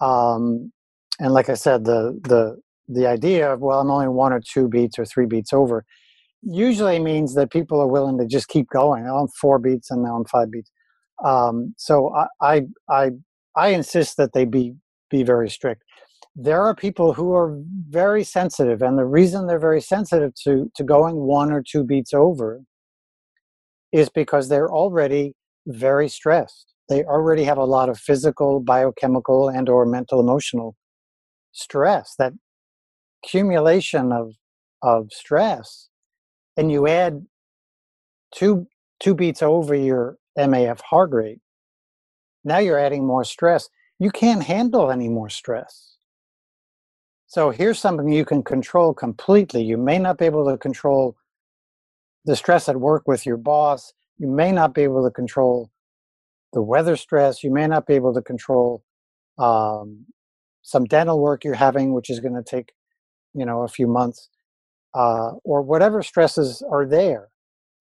[0.06, 0.72] Um,
[1.20, 2.58] and like i said the the
[2.90, 5.86] the idea of well i'm only one or two beats or three beats over
[6.44, 9.08] usually means that people are willing to just keep going.
[9.08, 10.72] Oh, i'm four beats and now i'm five beats
[11.24, 13.12] um, so I, I i
[13.56, 14.76] i insist that they be
[15.10, 15.84] be very strict.
[16.36, 17.58] There are people who are
[17.90, 22.14] very sensitive and the reason they're very sensitive to to going one or two beats
[22.14, 22.62] over
[23.92, 25.34] is because they're already
[25.68, 26.74] very stressed.
[26.90, 30.76] They already have a lot of physical biochemical and or mental emotional
[31.52, 32.34] stress that
[33.24, 34.34] accumulation of
[34.82, 35.90] of stress
[36.58, 37.26] and you add
[38.34, 38.68] two
[39.00, 41.40] two beats over your MAF heart rate
[42.44, 45.92] now you're adding more stress you can't handle any more stress
[47.32, 49.64] so here's something you can control completely.
[49.64, 51.16] You may not be able to control
[52.26, 53.94] the stress at work with your boss.
[54.18, 55.72] You may not be able to control
[56.52, 57.42] the weather stress.
[57.42, 58.84] You may not be able to control
[59.38, 60.08] um,
[60.62, 62.74] some dental work you're having, which is going to take,
[63.34, 64.28] you know, a few months,
[64.94, 67.31] uh, or whatever stresses are there.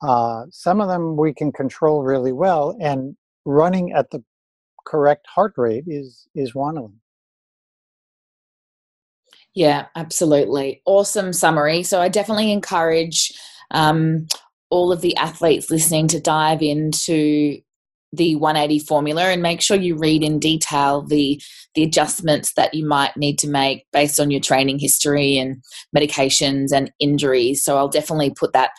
[0.02, 4.22] Uh, some of them we can control really well, and running at the
[4.86, 7.00] correct heart rate is is one of them.
[9.54, 10.80] Yeah, absolutely.
[10.86, 11.82] Awesome summary.
[11.82, 13.32] So I definitely encourage
[13.72, 14.26] um,
[14.70, 17.58] all of the athletes listening to dive into
[18.12, 21.40] the 180 formula and make sure you read in detail the
[21.74, 25.62] the adjustments that you might need to make based on your training history and
[25.96, 28.70] medications and injuries so i'll definitely put that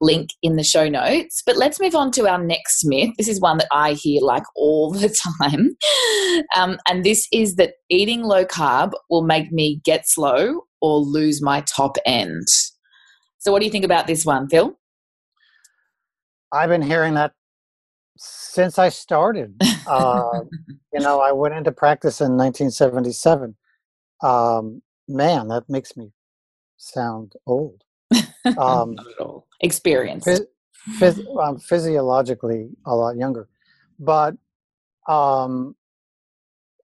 [0.00, 1.42] link in the show notes.
[1.44, 3.10] But let's move on to our next myth.
[3.18, 5.08] This is one that I hear like all the
[5.40, 5.76] time.
[6.56, 11.42] Um, and this is that eating low carb will make me get slow or lose
[11.42, 12.48] my top end.
[13.38, 14.78] So, what do you think about this one, Phil?
[16.52, 17.32] I've been hearing that
[18.18, 19.60] since I started.
[19.86, 20.40] Uh,
[20.92, 23.56] you know, I went into practice in 1977.
[24.22, 26.12] Um, man, that makes me
[26.76, 27.82] sound old.
[28.56, 28.96] Um,
[29.60, 30.26] Experience.
[30.26, 30.46] Phys-
[31.00, 33.48] phys- um, physiologically, a lot younger,
[33.98, 34.36] but
[35.08, 35.76] um,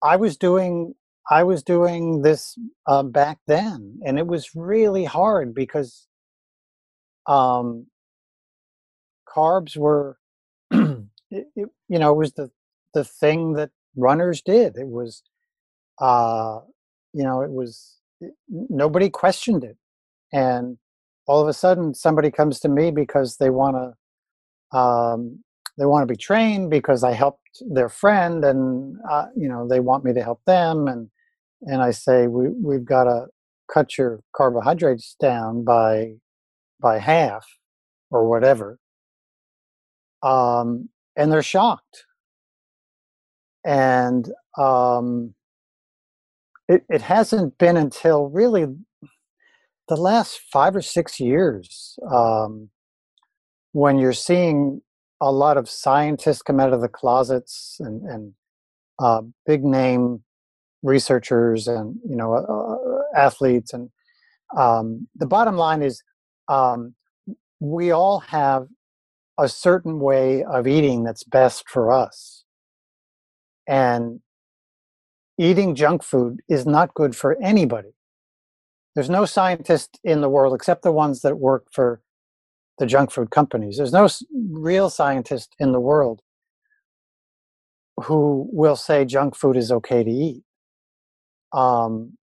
[0.03, 0.95] I was doing
[1.31, 6.09] I was doing this uh, back then, and it was really hard because
[7.27, 7.87] um,
[9.29, 10.19] carbs were,
[10.73, 12.51] it, it, you know, it was the
[12.95, 14.77] the thing that runners did.
[14.77, 15.23] It was,
[16.01, 16.61] uh,
[17.15, 19.79] you know, it was it, nobody questioned it,
[20.33, 20.79] and
[21.27, 25.41] all of a sudden somebody comes to me because they want to um,
[25.79, 29.81] they want to be trained because I helped their friend and uh, you know they
[29.81, 30.89] want me to help them.
[30.89, 31.09] And
[31.63, 33.27] and I say we we've got to
[33.73, 36.15] cut your carbohydrates down by
[36.81, 37.47] by half
[38.11, 38.79] or whatever.
[40.23, 42.05] Um, and they're shocked.
[43.65, 45.35] And um,
[46.69, 48.67] it, it hasn't been until really
[49.89, 52.71] the last five or six years, um,
[53.73, 54.83] when you're seeing
[55.21, 58.33] a lot of scientists come out of the closets and, and
[58.99, 60.23] uh, big name
[60.83, 63.91] researchers and you know uh, athletes and
[64.57, 66.03] um, the bottom line is
[66.49, 66.95] um,
[67.61, 68.67] we all have
[69.39, 72.45] a certain way of eating that's best for us.
[73.69, 74.21] And
[75.39, 77.96] eating junk food is not good for anybody
[78.97, 82.01] there's no scientist in the world except the ones that work for
[82.79, 83.77] the junk food companies.
[83.77, 84.09] There's no
[84.51, 86.23] real scientist in the world
[88.05, 90.43] who will say junk food is okay to eat.
[91.53, 92.17] Um,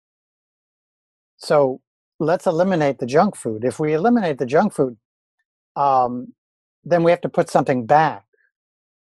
[1.37, 1.83] so
[2.19, 3.65] let's eliminate the junk food.
[3.65, 4.97] If we eliminate the junk food,
[5.77, 6.33] um,
[6.85, 8.25] then we have to put something back.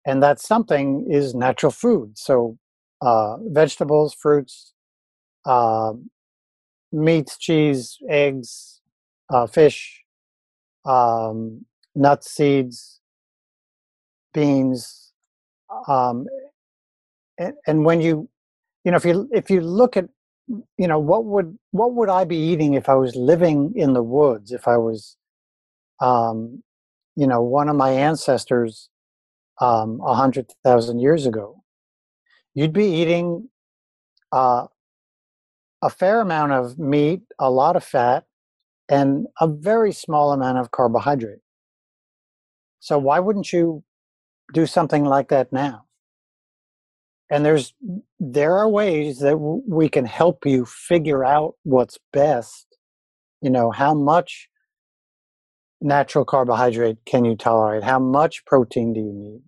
[0.06, 2.18] And that something is natural food.
[2.18, 2.56] So
[3.00, 4.74] uh, vegetables, fruits,
[5.44, 5.94] uh,
[6.92, 8.80] meats, cheese, eggs,
[9.30, 10.02] uh, fish,
[10.84, 11.64] um,
[11.94, 13.00] nuts, seeds,
[14.32, 15.12] beans,
[15.88, 16.26] um,
[17.38, 18.28] and, and when you,
[18.84, 20.08] you know, if you if you look at,
[20.48, 24.02] you know, what would what would I be eating if I was living in the
[24.02, 24.52] woods?
[24.52, 25.16] If I was,
[26.00, 26.62] um,
[27.16, 28.88] you know, one of my ancestors,
[29.60, 31.62] um, a hundred thousand years ago,
[32.54, 33.48] you'd be eating
[34.32, 34.66] uh,
[35.82, 38.24] a fair amount of meat, a lot of fat,
[38.88, 41.40] and a very small amount of carbohydrate.
[42.80, 43.84] So why wouldn't you
[44.52, 45.84] do something like that now?
[47.30, 47.74] And there's
[48.18, 52.66] there are ways that w- we can help you figure out what's best.
[53.42, 54.48] You know, how much
[55.80, 57.84] natural carbohydrate can you tolerate?
[57.84, 59.42] How much protein do you need?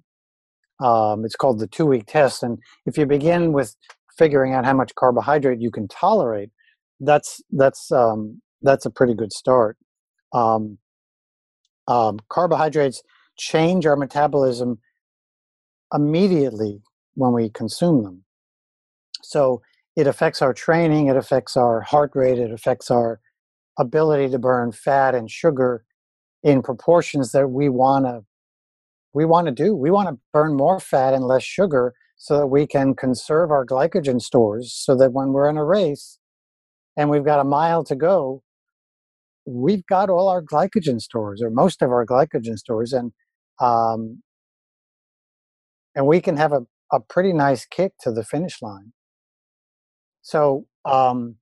[0.87, 2.43] Um, it's called the two week test.
[2.43, 3.77] And if you begin with
[4.17, 6.51] figuring out how much carbohydrate you can tolerate,
[7.01, 9.77] that's that's um, that's a pretty good start.
[10.33, 10.79] Um,
[11.89, 13.03] um, carbohydrates
[13.37, 14.79] change our metabolism
[15.93, 16.83] immediately
[17.15, 18.25] when we consume them.
[19.23, 19.63] So
[19.97, 23.21] it affects our training, it affects our heart rate, it affects our
[23.79, 25.85] ability to burn fat and sugar
[26.43, 28.25] in proportions that we want to
[29.13, 29.75] we want to do.
[29.75, 33.65] We want to burn more fat and less sugar so that we can conserve our
[33.65, 36.19] glycogen stores so that when we're in a race
[36.95, 38.43] and we've got a mile to go,
[39.47, 43.13] we've got all our glycogen stores or most of our glycogen stores and
[43.59, 44.23] um,
[45.95, 46.61] and we can have a,
[46.93, 48.93] a pretty nice kick to the finish line.
[50.21, 51.37] So um,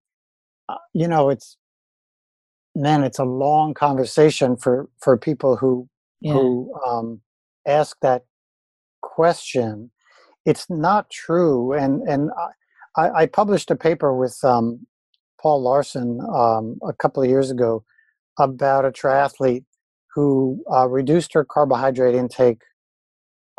[0.69, 1.57] uh, you know, it's
[2.77, 5.89] man, it's a long conversation for for people who
[6.21, 6.35] yeah.
[6.35, 7.21] who um,
[7.67, 8.23] ask that
[9.03, 9.91] question.
[10.47, 12.31] It's not true, and and
[12.97, 14.87] I, I published a paper with um,
[15.41, 17.85] Paul Laursen um, a couple of years ago
[18.39, 19.65] about a triathlete
[20.15, 22.63] who uh, reduced her carbohydrate intake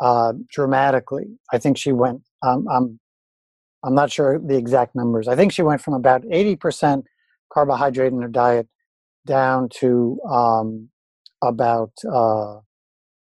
[0.00, 1.38] uh, dramatically.
[1.52, 2.22] I think she went.
[2.42, 3.00] Um, I'm
[3.84, 5.28] I'm not sure the exact numbers.
[5.28, 7.04] I think she went from about 80%
[7.52, 8.68] carbohydrate in her diet
[9.26, 10.90] down to um,
[11.42, 12.58] about uh,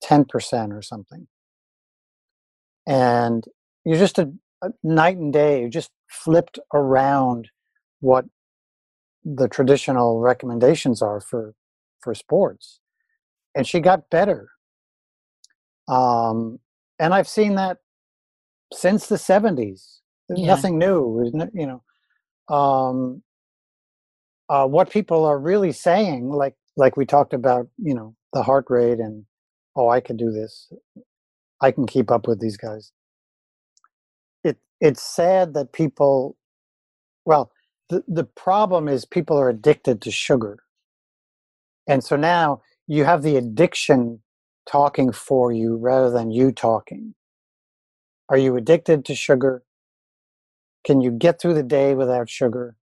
[0.05, 1.29] 10% or something.
[2.87, 3.45] And
[3.85, 7.49] you're just a, a night and day, you just flipped around
[8.01, 8.25] what
[9.25, 11.55] the traditional recommendations are for
[12.01, 12.81] for sports
[13.55, 14.49] and she got better.
[15.89, 16.59] Um
[16.99, 17.79] and i've seen that
[18.73, 20.47] since the 70s yeah.
[20.47, 23.23] nothing new you know um
[24.53, 28.67] uh, what people are really saying, like like we talked about, you know, the heart
[28.69, 29.25] rate and
[29.77, 30.71] oh, I can do this,
[31.63, 32.93] I can keep up with these guys.
[34.45, 36.37] It it's sad that people,
[37.27, 37.53] well,
[37.91, 40.61] the the problem is people are addicted to sugar,
[41.89, 44.23] and so now you have the addiction
[44.67, 47.15] talking for you rather than you talking.
[48.29, 49.65] Are you addicted to sugar?
[50.85, 52.77] Can you get through the day without sugar?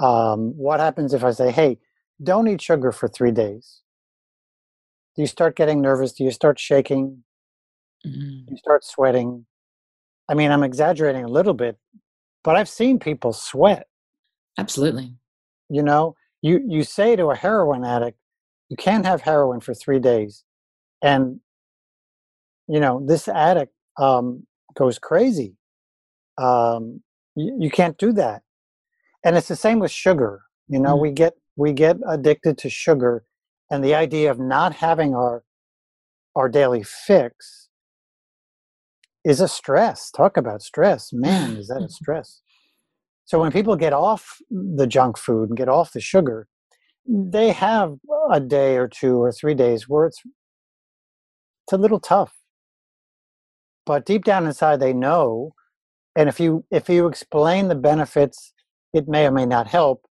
[0.00, 1.78] Um, what happens if I say, hey,
[2.22, 3.82] don't eat sugar for three days?
[5.16, 6.12] Do you start getting nervous?
[6.14, 7.23] Do you start shaking?
[8.06, 8.50] Mm-hmm.
[8.50, 9.46] you start sweating?
[10.28, 11.78] I mean, I'm exaggerating a little bit,
[12.42, 13.86] but I've seen people sweat.
[14.58, 15.14] Absolutely.
[15.68, 18.18] You know, you, you say to a heroin addict,
[18.68, 20.44] you can't have heroin for three days.
[21.02, 21.40] And,
[22.68, 24.46] you know, this addict um,
[24.76, 25.56] goes crazy.
[26.38, 27.02] Um,
[27.36, 28.42] you, you can't do that
[29.24, 31.00] and it's the same with sugar you know mm.
[31.00, 33.24] we get we get addicted to sugar
[33.70, 35.42] and the idea of not having our
[36.36, 37.63] our daily fix
[39.24, 40.10] is a stress.
[40.10, 41.12] Talk about stress.
[41.12, 42.42] Man is that a stress.
[43.24, 46.46] So when people get off the junk food and get off the sugar
[47.06, 47.96] they have
[48.30, 50.22] a day or two or three days where it's
[51.66, 52.34] it's a little tough.
[53.86, 55.54] But deep down inside they know
[56.16, 58.52] and if you if you explain the benefits
[58.92, 60.06] it may or may not help.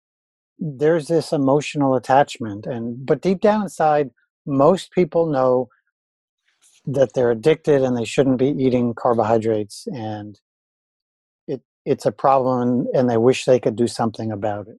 [0.58, 4.10] There's this emotional attachment and but deep down inside
[4.46, 5.68] most people know
[6.86, 10.40] that they're addicted and they shouldn't be eating carbohydrates and
[11.46, 14.78] it it's a problem and they wish they could do something about it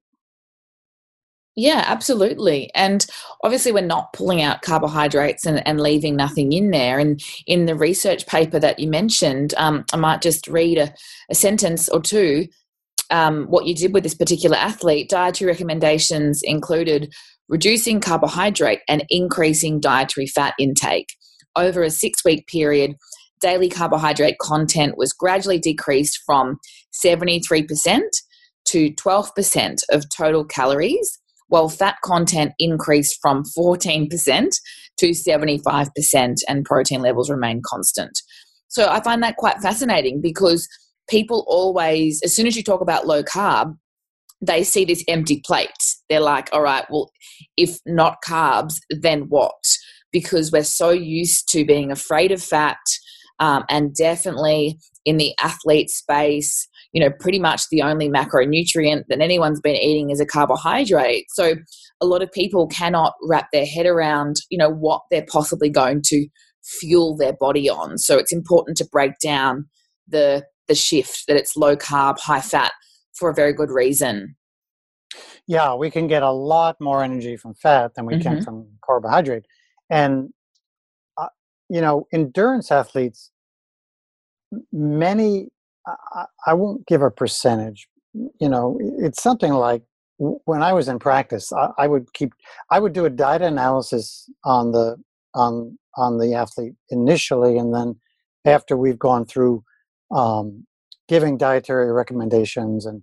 [1.56, 2.68] yeah, absolutely.
[2.74, 3.06] And
[3.44, 6.98] obviously, we're not pulling out carbohydrates and, and leaving nothing in there.
[6.98, 10.92] And in the research paper that you mentioned, um, I might just read a,
[11.30, 12.48] a sentence or two
[13.10, 17.14] um, what you did with this particular athlete, dietary recommendations included
[17.48, 21.14] reducing carbohydrate and increasing dietary fat intake.
[21.56, 22.96] Over a six week period,
[23.40, 26.58] daily carbohydrate content was gradually decreased from
[27.04, 28.00] 73%
[28.66, 34.08] to 12% of total calories, while fat content increased from 14%
[34.96, 38.18] to 75% and protein levels remain constant.
[38.68, 40.66] So I find that quite fascinating because
[41.08, 43.76] people always, as soon as you talk about low carb,
[44.40, 45.68] they see this empty plate.
[46.08, 47.10] They're like, all right, well,
[47.56, 49.52] if not carbs, then what?
[50.14, 52.78] Because we're so used to being afraid of fat
[53.40, 59.20] um, and definitely in the athlete space, you know, pretty much the only macronutrient that
[59.20, 61.26] anyone's been eating is a carbohydrate.
[61.30, 61.56] So
[62.00, 66.02] a lot of people cannot wrap their head around, you know, what they're possibly going
[66.06, 66.26] to
[66.62, 67.98] fuel their body on.
[67.98, 69.66] So it's important to break down
[70.08, 72.72] the the shift that it's low carb, high fat
[73.18, 74.34] for a very good reason.
[75.46, 78.36] Yeah, we can get a lot more energy from fat than we mm-hmm.
[78.36, 79.44] can from carbohydrate.
[79.90, 80.30] And,
[81.16, 81.28] uh,
[81.68, 83.30] you know, endurance athletes,
[84.72, 85.48] many,
[85.86, 87.88] I, I won't give a percentage,
[88.40, 89.82] you know, it's something like
[90.18, 92.32] when I was in practice, I, I, would keep,
[92.70, 94.96] I would do a data analysis on the,
[95.34, 97.58] on, on the athlete initially.
[97.58, 97.96] And then
[98.44, 99.64] after we've gone through
[100.14, 100.66] um,
[101.08, 103.02] giving dietary recommendations and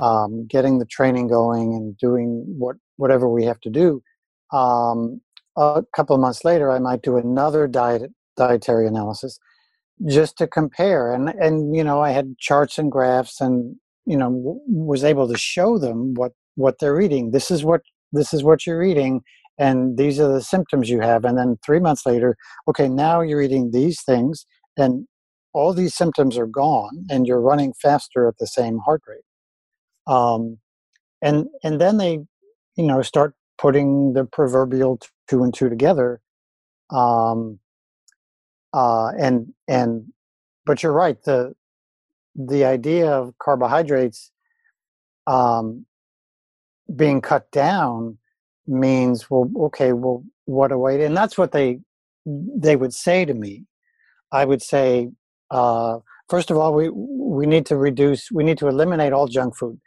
[0.00, 4.02] um, getting the training going and doing what whatever we have to do.
[4.52, 5.20] Um,
[5.56, 9.38] a couple of months later, I might do another diet dietary analysis
[10.08, 11.12] just to compare.
[11.12, 13.76] And and you know, I had charts and graphs, and
[14.06, 17.32] you know, w- was able to show them what what they're eating.
[17.32, 17.82] This is what
[18.12, 19.22] this is what you're eating,
[19.58, 21.24] and these are the symptoms you have.
[21.24, 22.36] And then three months later,
[22.68, 24.46] okay, now you're eating these things,
[24.76, 25.06] and
[25.54, 29.18] all these symptoms are gone and you're running faster at the same heart rate
[30.08, 30.58] um,
[31.22, 32.20] and and then they
[32.76, 36.20] you know start putting the proverbial two and two together
[36.90, 37.58] um,
[38.72, 40.12] uh, and and
[40.64, 41.54] but you're right the
[42.34, 44.30] the idea of carbohydrates
[45.26, 45.86] um,
[46.94, 48.18] being cut down
[48.66, 51.78] means well okay well what do i and that's what they
[52.26, 53.64] they would say to me
[54.30, 55.08] i would say
[55.50, 55.98] uh,
[56.32, 59.78] first of all, we we need to reduce, we need to eliminate all junk food,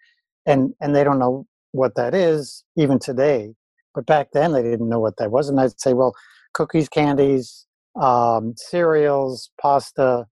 [0.45, 3.53] and and they don't know what that is even today.
[3.95, 6.15] But back then, they didn't know what that was, and I'd say, well,
[6.53, 7.67] cookies, candies,
[8.01, 10.27] um, cereals, pasta,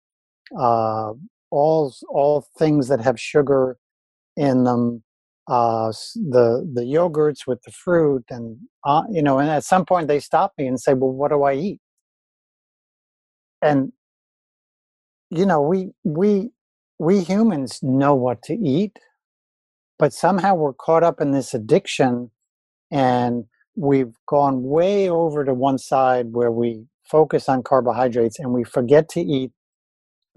[0.60, 1.14] uh,
[1.52, 3.78] all all things that have sugar
[4.38, 5.04] in them.
[5.48, 10.08] Uh, the the yogurts with the fruit, and uh, you know, and at some point
[10.08, 11.82] they stop me and say, "Well, what do I eat?"
[13.62, 13.94] And
[15.32, 16.52] you know we we
[17.00, 18.92] we humans know what to eat
[19.98, 22.32] but somehow we're caught up in this addiction
[22.92, 23.46] and
[23.76, 29.10] we've gone way over to one side where we focus on carbohydrates and we forget
[29.10, 29.52] to eat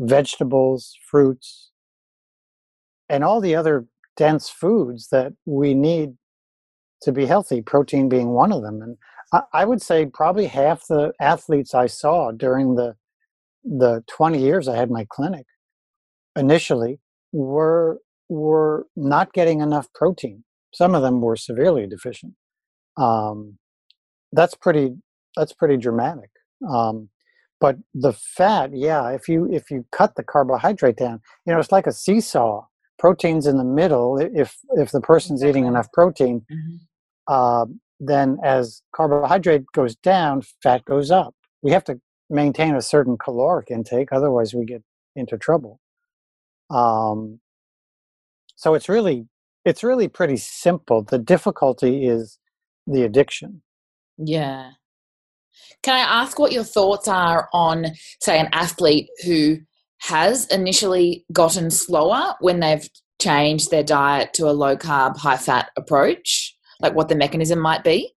[0.00, 1.70] vegetables fruits
[3.08, 6.14] and all the other dense foods that we need
[7.02, 8.96] to be healthy protein being one of them and
[9.32, 12.94] I, I would say probably half the athletes i saw during the
[13.64, 15.46] the 20 years I had my clinic
[16.36, 17.00] initially
[17.32, 20.44] were were not getting enough protein.
[20.74, 22.34] Some of them were severely deficient.
[22.96, 23.58] Um,
[24.32, 24.96] that's pretty
[25.36, 26.30] that's pretty dramatic.
[26.68, 27.08] Um,
[27.60, 31.72] but the fat, yeah, if you if you cut the carbohydrate down, you know, it's
[31.72, 32.64] like a seesaw.
[32.98, 34.18] Protein's in the middle.
[34.18, 35.60] If if the person's exactly.
[35.60, 36.76] eating enough protein, mm-hmm.
[37.28, 37.66] uh,
[38.00, 41.34] then as carbohydrate goes down, fat goes up.
[41.62, 44.82] We have to maintain a certain caloric intake otherwise we get
[45.14, 45.80] into trouble
[46.70, 47.40] um,
[48.56, 49.26] so it's really
[49.64, 52.38] it's really pretty simple the difficulty is
[52.86, 53.62] the addiction
[54.18, 54.70] yeah
[55.82, 57.86] can i ask what your thoughts are on
[58.20, 59.58] say an athlete who
[59.98, 62.88] has initially gotten slower when they've
[63.20, 67.82] changed their diet to a low carb high fat approach like what the mechanism might
[67.82, 68.12] be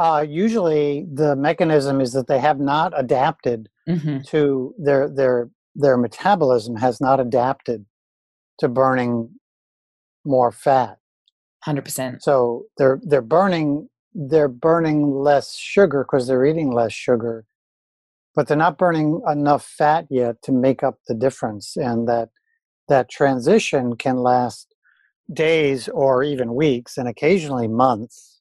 [0.00, 4.20] uh, usually, the mechanism is that they have not adapted mm-hmm.
[4.26, 7.84] to their their their metabolism has not adapted
[8.60, 9.28] to burning
[10.24, 10.96] more fat.
[11.64, 12.22] Hundred percent.
[12.22, 17.44] So they're they're burning they're burning less sugar because they're eating less sugar,
[18.34, 21.76] but they're not burning enough fat yet to make up the difference.
[21.76, 22.30] And that
[22.88, 24.74] that transition can last
[25.32, 28.40] days or even weeks, and occasionally months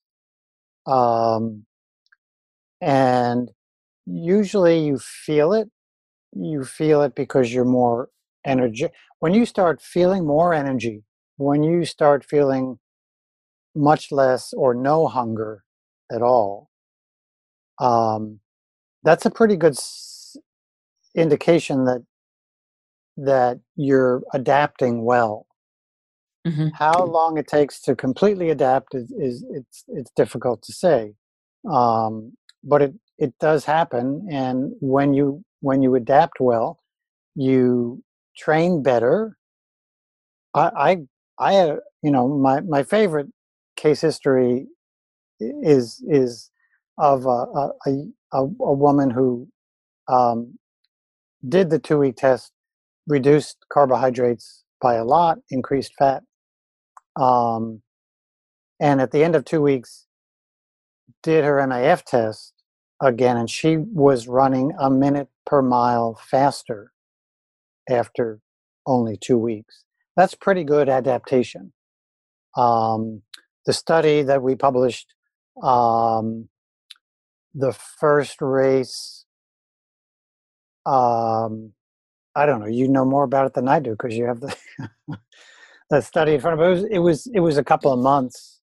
[0.86, 1.66] um,
[2.82, 3.52] and
[4.06, 5.70] usually you feel it.
[6.34, 8.10] You feel it because you're more
[8.46, 8.88] energy.
[9.20, 11.04] When you start feeling more energy,
[11.38, 12.80] when you start feeling
[13.76, 15.64] much less or no hunger
[16.12, 16.70] at all,
[17.80, 18.40] um,
[19.04, 20.38] that's a pretty good s-
[21.16, 22.04] indication that
[23.18, 25.46] that you're adapting well.
[26.48, 26.70] Mm-hmm.
[26.74, 31.14] How long it takes to completely adapt is, is it's it's difficult to say,
[31.70, 34.28] um, but it it does happen.
[34.32, 36.80] And when you when you adapt well,
[37.36, 38.04] you
[38.38, 39.38] train better.
[40.54, 40.98] I
[41.40, 43.28] I, I you know my my favorite
[43.80, 44.68] case history
[45.40, 46.52] is is
[47.00, 47.72] of a a,
[48.34, 49.50] a, a woman who
[50.10, 50.60] um,
[51.48, 52.52] did the two week test,
[53.08, 56.24] reduced carbohydrates by a lot, increased fat,
[57.18, 57.82] um,
[58.80, 60.08] and at the end of two weeks,
[61.24, 62.54] did her MAF test
[63.02, 66.92] again, and she was running a minute per mile faster
[67.90, 68.40] after
[68.86, 69.86] only two weeks.
[70.18, 71.74] That's pretty good adaptation.
[72.58, 73.24] Um,
[73.66, 75.14] the study that we published,
[75.62, 76.50] um,
[77.54, 79.26] the first race,
[80.86, 81.74] um,
[82.36, 82.68] I don't know.
[82.68, 84.56] You know more about it than I do because you have the
[85.90, 86.70] the study in front of it.
[86.70, 88.62] It was it was, it was a couple of months.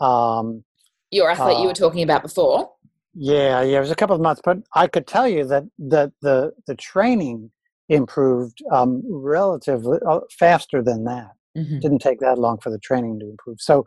[0.00, 0.64] Um,
[1.10, 2.70] Your athlete uh, you were talking about before.
[3.14, 6.12] Yeah, yeah, it was a couple of months, but I could tell you that that
[6.22, 7.50] the the training
[7.90, 11.32] improved um, relatively uh, faster than that.
[11.58, 11.80] Mm-hmm.
[11.80, 13.60] Didn't take that long for the training to improve.
[13.60, 13.86] So,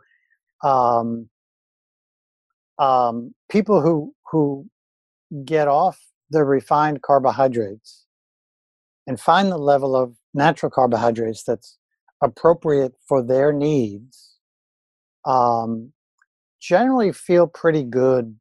[0.64, 1.28] um,
[2.78, 4.66] um, people who who
[5.44, 6.00] get off
[6.30, 8.06] the refined carbohydrates
[9.06, 11.78] and find the level of natural carbohydrates that's
[12.22, 14.36] appropriate for their needs
[15.26, 15.92] um,
[16.60, 18.36] generally feel pretty good.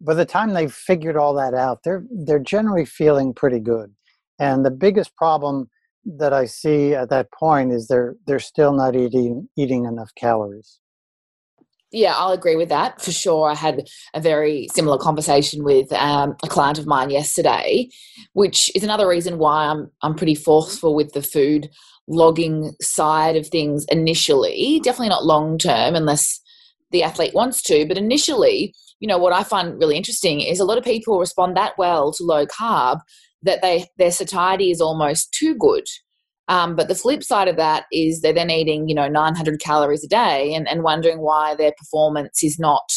[0.00, 3.94] By the time they've figured all that out they're they're generally feeling pretty good.
[4.38, 5.70] And the biggest problem
[6.04, 10.80] that i see at that point is they're they're still not eating eating enough calories
[11.92, 13.50] yeah, I'll agree with that for sure.
[13.50, 17.88] I had a very similar conversation with um, a client of mine yesterday,
[18.32, 21.68] which is another reason why I'm I'm pretty forceful with the food
[22.08, 24.80] logging side of things initially.
[24.82, 26.40] Definitely not long term, unless
[26.90, 27.86] the athlete wants to.
[27.86, 31.56] But initially, you know, what I find really interesting is a lot of people respond
[31.56, 33.00] that well to low carb
[33.42, 35.84] that they their satiety is almost too good.
[36.48, 40.04] Um, but the flip side of that is they're then eating, you know, 900 calories
[40.04, 42.90] a day and, and wondering why their performance is not,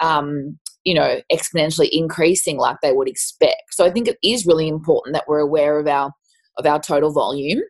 [0.00, 3.62] um, you know, exponentially increasing like they would expect.
[3.72, 6.12] So I think it is really important that we're aware of our
[6.58, 7.60] of our total volume.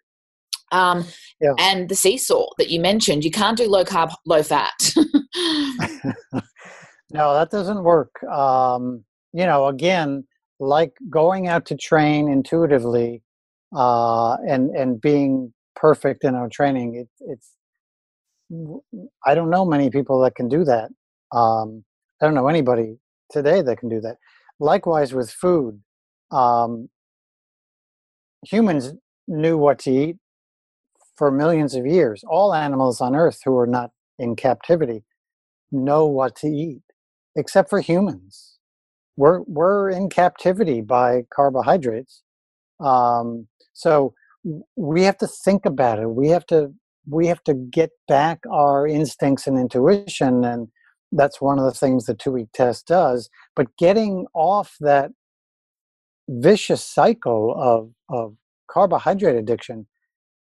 [0.72, 1.05] Um,
[1.40, 1.53] yeah.
[1.59, 4.72] And the seesaw that you mentioned, you can't do low carb, low fat.
[7.12, 8.22] no, that doesn't work.
[8.24, 10.24] Um, you know, again,
[10.59, 13.22] like going out to train intuitively
[13.77, 16.97] uh, and and being perfect in our training.
[16.97, 17.53] It, it's
[19.27, 20.91] I don't know many people that can do that.
[21.33, 21.85] Um,
[22.23, 22.99] I don't know anybody
[23.31, 24.16] today that can do that.
[24.61, 25.83] Likewise with food,
[26.33, 26.89] um,
[28.47, 28.95] humans
[29.29, 30.16] knew what to eat
[31.16, 32.25] for millions of years.
[32.29, 35.05] All animals on Earth who are not in captivity
[35.73, 36.83] know what to eat,
[37.37, 38.59] except for humans.
[39.16, 42.23] We're we're in captivity by carbohydrates.
[42.83, 44.14] Um, so
[44.76, 46.11] we have to think about it.
[46.11, 46.72] We have to
[47.09, 50.68] we have to get back our instincts and intuition and
[51.12, 53.28] that's one of the things the two week test does.
[53.55, 55.11] But getting off that
[56.28, 58.35] vicious cycle of of
[58.70, 59.87] carbohydrate addiction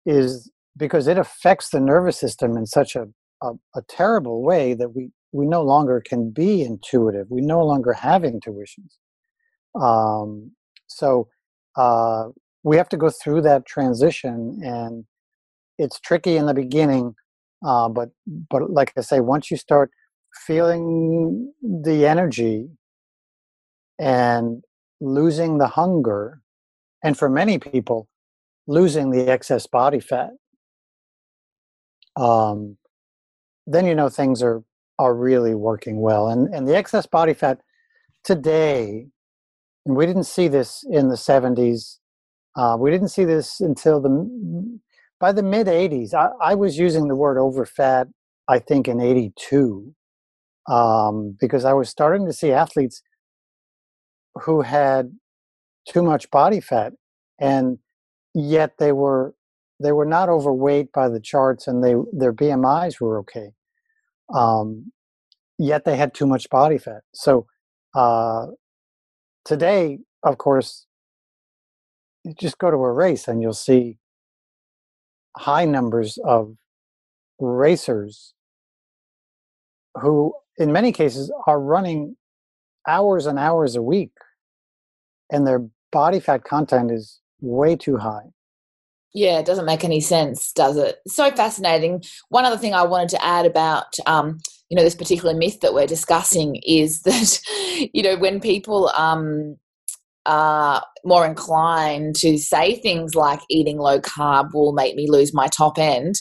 [0.06, 3.06] is because it affects the nervous system in such a,
[3.42, 7.26] a, a, terrible way that we we no longer can be intuitive.
[7.30, 8.98] We no longer have intuitions.
[9.80, 10.52] Um,
[10.86, 11.28] so
[11.76, 12.28] uh,
[12.62, 15.04] we have to go through that transition and
[15.78, 17.14] it's tricky in the beginning
[17.66, 18.10] uh, but
[18.50, 19.90] but like i say once you start
[20.46, 22.68] feeling the energy
[23.98, 24.62] and
[25.00, 26.40] losing the hunger
[27.02, 28.08] and for many people
[28.66, 30.30] losing the excess body fat
[32.16, 32.76] um,
[33.66, 34.62] then you know things are
[34.98, 36.28] are really working well.
[36.28, 37.60] And and the excess body fat
[38.22, 39.06] today
[39.86, 41.98] and we didn't see this in the 70s
[42.56, 44.80] uh, we didn't see this until the
[45.20, 46.14] by the mid 80s.
[46.14, 48.10] I, I, was using the word overfat,
[48.48, 49.94] I think, in 82,
[50.66, 53.02] um, because I was starting to see athletes
[54.42, 55.12] who had
[55.88, 56.94] too much body fat,
[57.38, 57.78] and
[58.34, 59.34] yet they were
[59.82, 63.52] they were not overweight by the charts, and they their BMIs were okay.
[64.34, 64.92] Um,
[65.58, 67.02] yet they had too much body fat.
[67.14, 67.46] So
[67.94, 68.46] uh,
[69.44, 70.86] today, of course,
[72.24, 73.98] you just go to a race and you'll see
[75.36, 76.56] high numbers of
[77.40, 78.34] racers
[80.00, 82.16] who in many cases are running
[82.86, 84.12] hours and hours a week
[85.30, 88.26] and their body fat content is way too high
[89.14, 90.98] Yeah, it doesn't make any sense, does it?
[91.08, 92.04] So fascinating.
[92.28, 94.38] One other thing I wanted to add about, um,
[94.70, 97.40] you know, this particular myth that we're discussing is that,
[97.92, 99.56] you know, when people um,
[100.26, 105.48] are more inclined to say things like eating low carb will make me lose my
[105.48, 106.14] top end,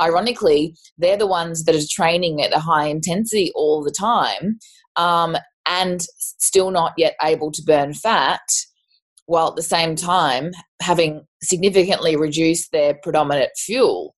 [0.00, 4.58] ironically, they're the ones that are training at a high intensity all the time
[4.96, 5.36] um,
[5.66, 8.40] and still not yet able to burn fat
[9.26, 10.50] while at the same time
[10.82, 14.14] having significantly reduced their predominant fuel.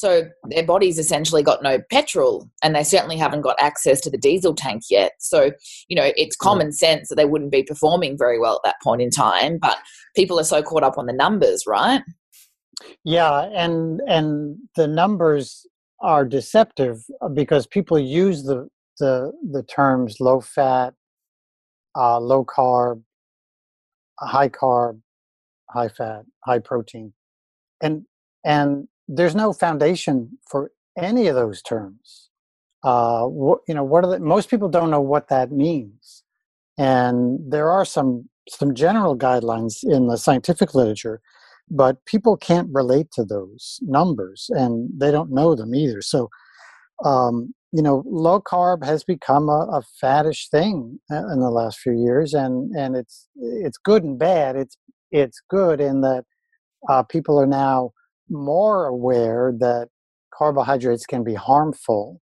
[0.00, 4.16] So their body's essentially got no petrol and they certainly haven't got access to the
[4.16, 5.12] diesel tank yet.
[5.18, 5.52] So,
[5.88, 9.02] you know, it's common sense that they wouldn't be performing very well at that point
[9.02, 9.76] in time, but
[10.16, 12.00] people are so caught up on the numbers, right?
[13.04, 15.66] Yeah, and and the numbers
[16.00, 16.96] are deceptive
[17.34, 18.70] because people use the
[19.00, 20.94] the the terms low fat,
[21.94, 23.02] uh, low carb,
[24.18, 24.98] high carb,
[25.68, 27.12] high fat, high protein,
[27.82, 28.06] and
[28.46, 32.30] and there's no foundation for any of those terms.
[32.82, 36.22] Uh, what, you know, what are the, most people don't know what that means,
[36.78, 41.20] and there are some some general guidelines in the scientific literature,
[41.70, 46.00] but people can't relate to those numbers, and they don't know them either.
[46.00, 46.30] So,
[47.04, 51.80] um, you know, low carb has become a, a faddish thing uh, in the last
[51.80, 54.56] few years, and and it's it's good and bad.
[54.56, 54.78] It's
[55.10, 56.24] it's good in that
[56.88, 57.92] uh, people are now
[58.30, 59.88] more aware that
[60.34, 62.20] carbohydrates can be harmful.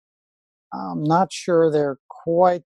[0.74, 2.64] I'm not sure they're quite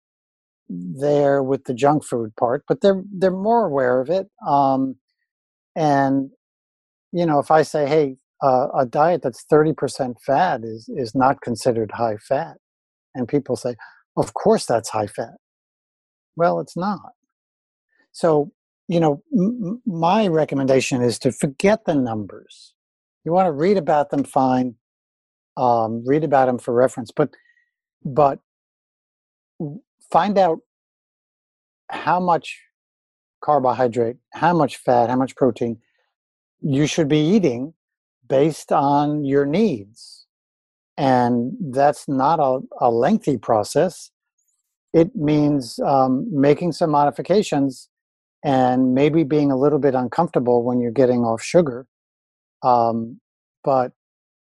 [0.70, 4.30] there with the junk food part, but they're they're more aware of it.
[4.48, 4.98] Um,
[5.76, 6.32] and
[7.14, 11.42] you know, if I say, "Hey, uh, a diet that's 30% fat is is not
[11.42, 12.58] considered high fat,"
[13.16, 13.76] And people say,
[14.18, 15.36] of course that's high fat.
[16.38, 17.14] Well, it's not.
[18.14, 18.54] So,
[18.90, 22.74] you know, m- my recommendation is to forget the numbers.
[23.26, 24.76] You want to read about them, fine.
[25.57, 27.30] Um, read about them for reference, but
[28.03, 28.39] but
[30.11, 30.59] find out
[31.89, 32.59] how much
[33.43, 35.78] carbohydrate, how much fat, how much protein
[36.61, 37.73] you should be eating
[38.28, 40.26] based on your needs
[40.97, 44.11] and that's not a, a lengthy process.
[44.93, 47.89] It means um, making some modifications
[48.43, 51.86] and maybe being a little bit uncomfortable when you're getting off sugar.
[52.64, 53.20] Um,
[53.64, 53.91] but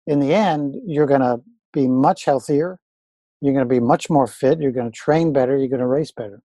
[0.08, 1.42] in the end, you're going to
[1.74, 2.80] be much healthier.
[3.42, 4.60] You're going to be much more fit.
[4.60, 5.58] You're going to train better.
[5.58, 6.42] You're going to race better.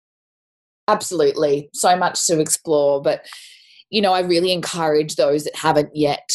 [0.87, 1.69] Absolutely.
[1.75, 3.03] So much to explore.
[3.03, 3.27] But,
[3.91, 6.31] you know, I really encourage those that haven't yet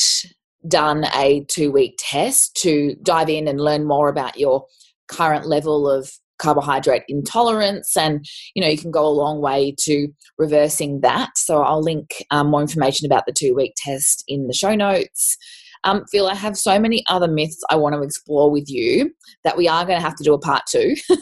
[0.67, 4.65] done a two week test to dive in and learn more about your
[5.07, 6.11] current level of
[6.43, 11.61] carbohydrate intolerance and you know you can go a long way to reversing that so
[11.61, 15.37] i'll link um, more information about the two week test in the show notes
[15.85, 19.09] um, phil i have so many other myths i want to explore with you
[19.45, 20.95] that we are going to have to do a part two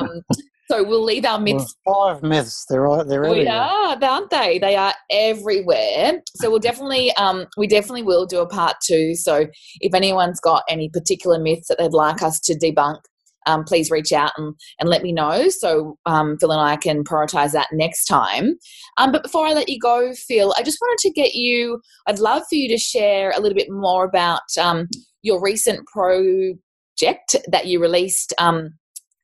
[0.00, 0.22] um,
[0.70, 1.74] so we'll leave our myths.
[1.84, 2.64] Full of myths.
[2.70, 4.60] They're all they're we are, aren't they?
[4.60, 6.22] They are everywhere.
[6.36, 9.16] So we'll definitely um we definitely will do a part two.
[9.16, 9.48] So
[9.80, 13.00] if anyone's got any particular myths that they'd like us to debunk,
[13.46, 17.04] um, please reach out and, and let me know so um, Phil and I can
[17.04, 18.56] prioritize that next time.
[18.98, 22.18] Um, but before I let you go, Phil, I just wanted to get you, I'd
[22.18, 24.88] love for you to share a little bit more about um,
[25.22, 28.70] your recent project that you released um,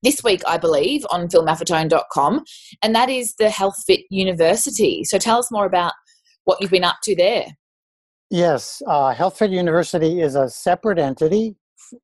[0.02, 2.44] this week, I believe, on philmaffetone.com,
[2.82, 5.02] and that is the Health Fit University.
[5.04, 5.92] So tell us more about
[6.44, 7.46] what you've been up to there.
[8.30, 11.56] Yes, uh, Health Fit University is a separate entity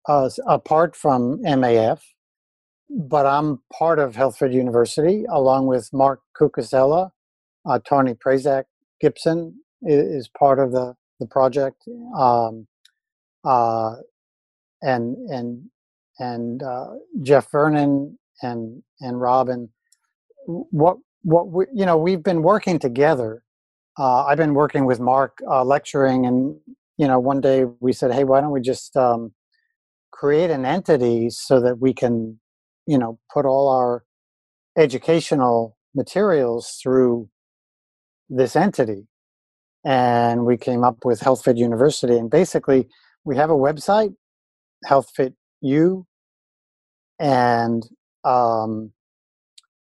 [0.08, 2.00] uh, apart from MAF,
[2.90, 7.10] but I'm part of Health Fit University along with Mark Cucuzzella,
[7.64, 8.64] uh, Tony Prazak
[9.00, 11.82] Gibson is, is, part of the the project,
[12.18, 12.66] um,
[13.44, 13.96] uh,
[14.82, 15.62] and and
[16.18, 16.88] and uh,
[17.22, 19.68] Jeff Vernon and and Robin.
[20.46, 23.42] What what we you know we've been working together.
[23.98, 26.56] Uh, I've been working with Mark uh, lecturing, and
[26.96, 29.32] you know one day we said, hey, why don't we just um,
[30.12, 32.38] create an entity so that we can
[32.86, 34.04] you know put all our
[34.76, 37.28] educational materials through
[38.28, 39.06] this entity.
[39.84, 42.16] And we came up with healthfit university.
[42.16, 42.88] And basically
[43.24, 44.14] we have a website
[44.88, 45.34] healthfit
[47.20, 47.88] and
[48.24, 48.92] um,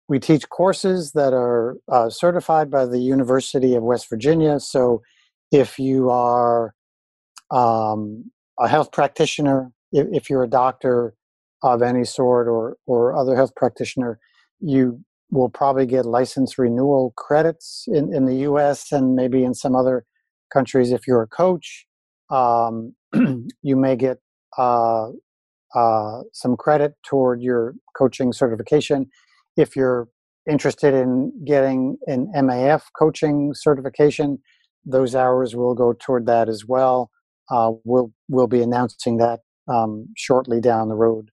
[0.10, 4.60] we teach courses that are uh, certified by the University of West Virginia.
[4.60, 5.02] So
[5.52, 6.74] if you are
[7.52, 11.16] um, a health practitioner, if, if, you're a doctor
[11.64, 14.20] of any sort or, or other health practitioner,
[14.60, 15.00] you
[15.32, 20.06] will probably get license renewal credits in, in the US and maybe in some other
[20.52, 21.88] countries, if you're a coach,
[22.30, 22.94] um,
[23.62, 24.20] you may get
[24.58, 25.08] uh,
[25.76, 29.08] uh, some credit toward your coaching certification.
[29.58, 30.08] If you're
[30.50, 34.40] interested in getting an MAF coaching certification,
[34.86, 37.10] those hours will go toward that as well.
[37.50, 41.30] Uh, we'll we'll be announcing that um, shortly down the road.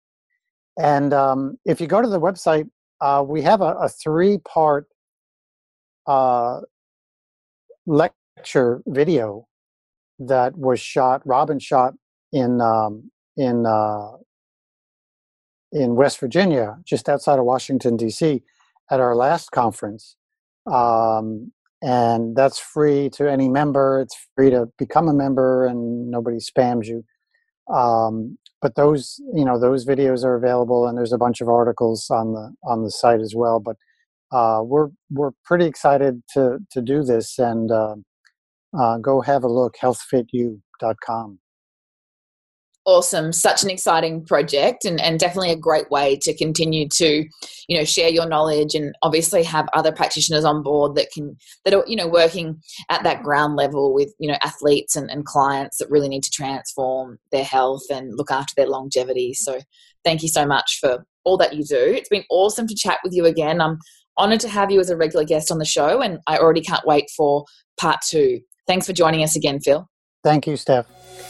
[0.78, 2.68] And um, if you go to the website,
[3.00, 4.86] uh, we have a, a three-part
[6.06, 6.60] uh,
[7.86, 9.46] lecture video
[10.18, 11.22] that was shot.
[11.26, 11.94] Robin shot
[12.32, 14.12] in um, in uh,
[15.72, 18.42] in West Virginia, just outside of Washington D.C.,
[18.90, 20.16] at our last conference,
[20.70, 21.52] um,
[21.82, 24.00] and that's free to any member.
[24.00, 27.04] It's free to become a member, and nobody spams you.
[27.68, 32.10] Um, but those, you know, those videos are available, and there's a bunch of articles
[32.10, 33.60] on the on the site as well.
[33.60, 33.76] But
[34.32, 37.96] uh, we're we're pretty excited to to do this, and uh,
[38.78, 39.76] uh, go have a look.
[39.80, 41.38] Healthfitu.com
[42.90, 47.24] awesome such an exciting project and, and definitely a great way to continue to
[47.68, 51.72] you know share your knowledge and obviously have other practitioners on board that can that
[51.72, 55.78] are you know working at that ground level with you know athletes and, and clients
[55.78, 59.34] that really need to transform their health and look after their longevity.
[59.34, 59.60] So
[60.04, 61.78] thank you so much for all that you do.
[61.78, 63.60] It's been awesome to chat with you again.
[63.60, 63.78] I'm
[64.16, 66.84] honored to have you as a regular guest on the show and i already can't
[66.84, 67.44] wait for
[67.78, 68.40] part two.
[68.66, 69.88] Thanks for joining us again phil.
[70.24, 71.29] Thank you steph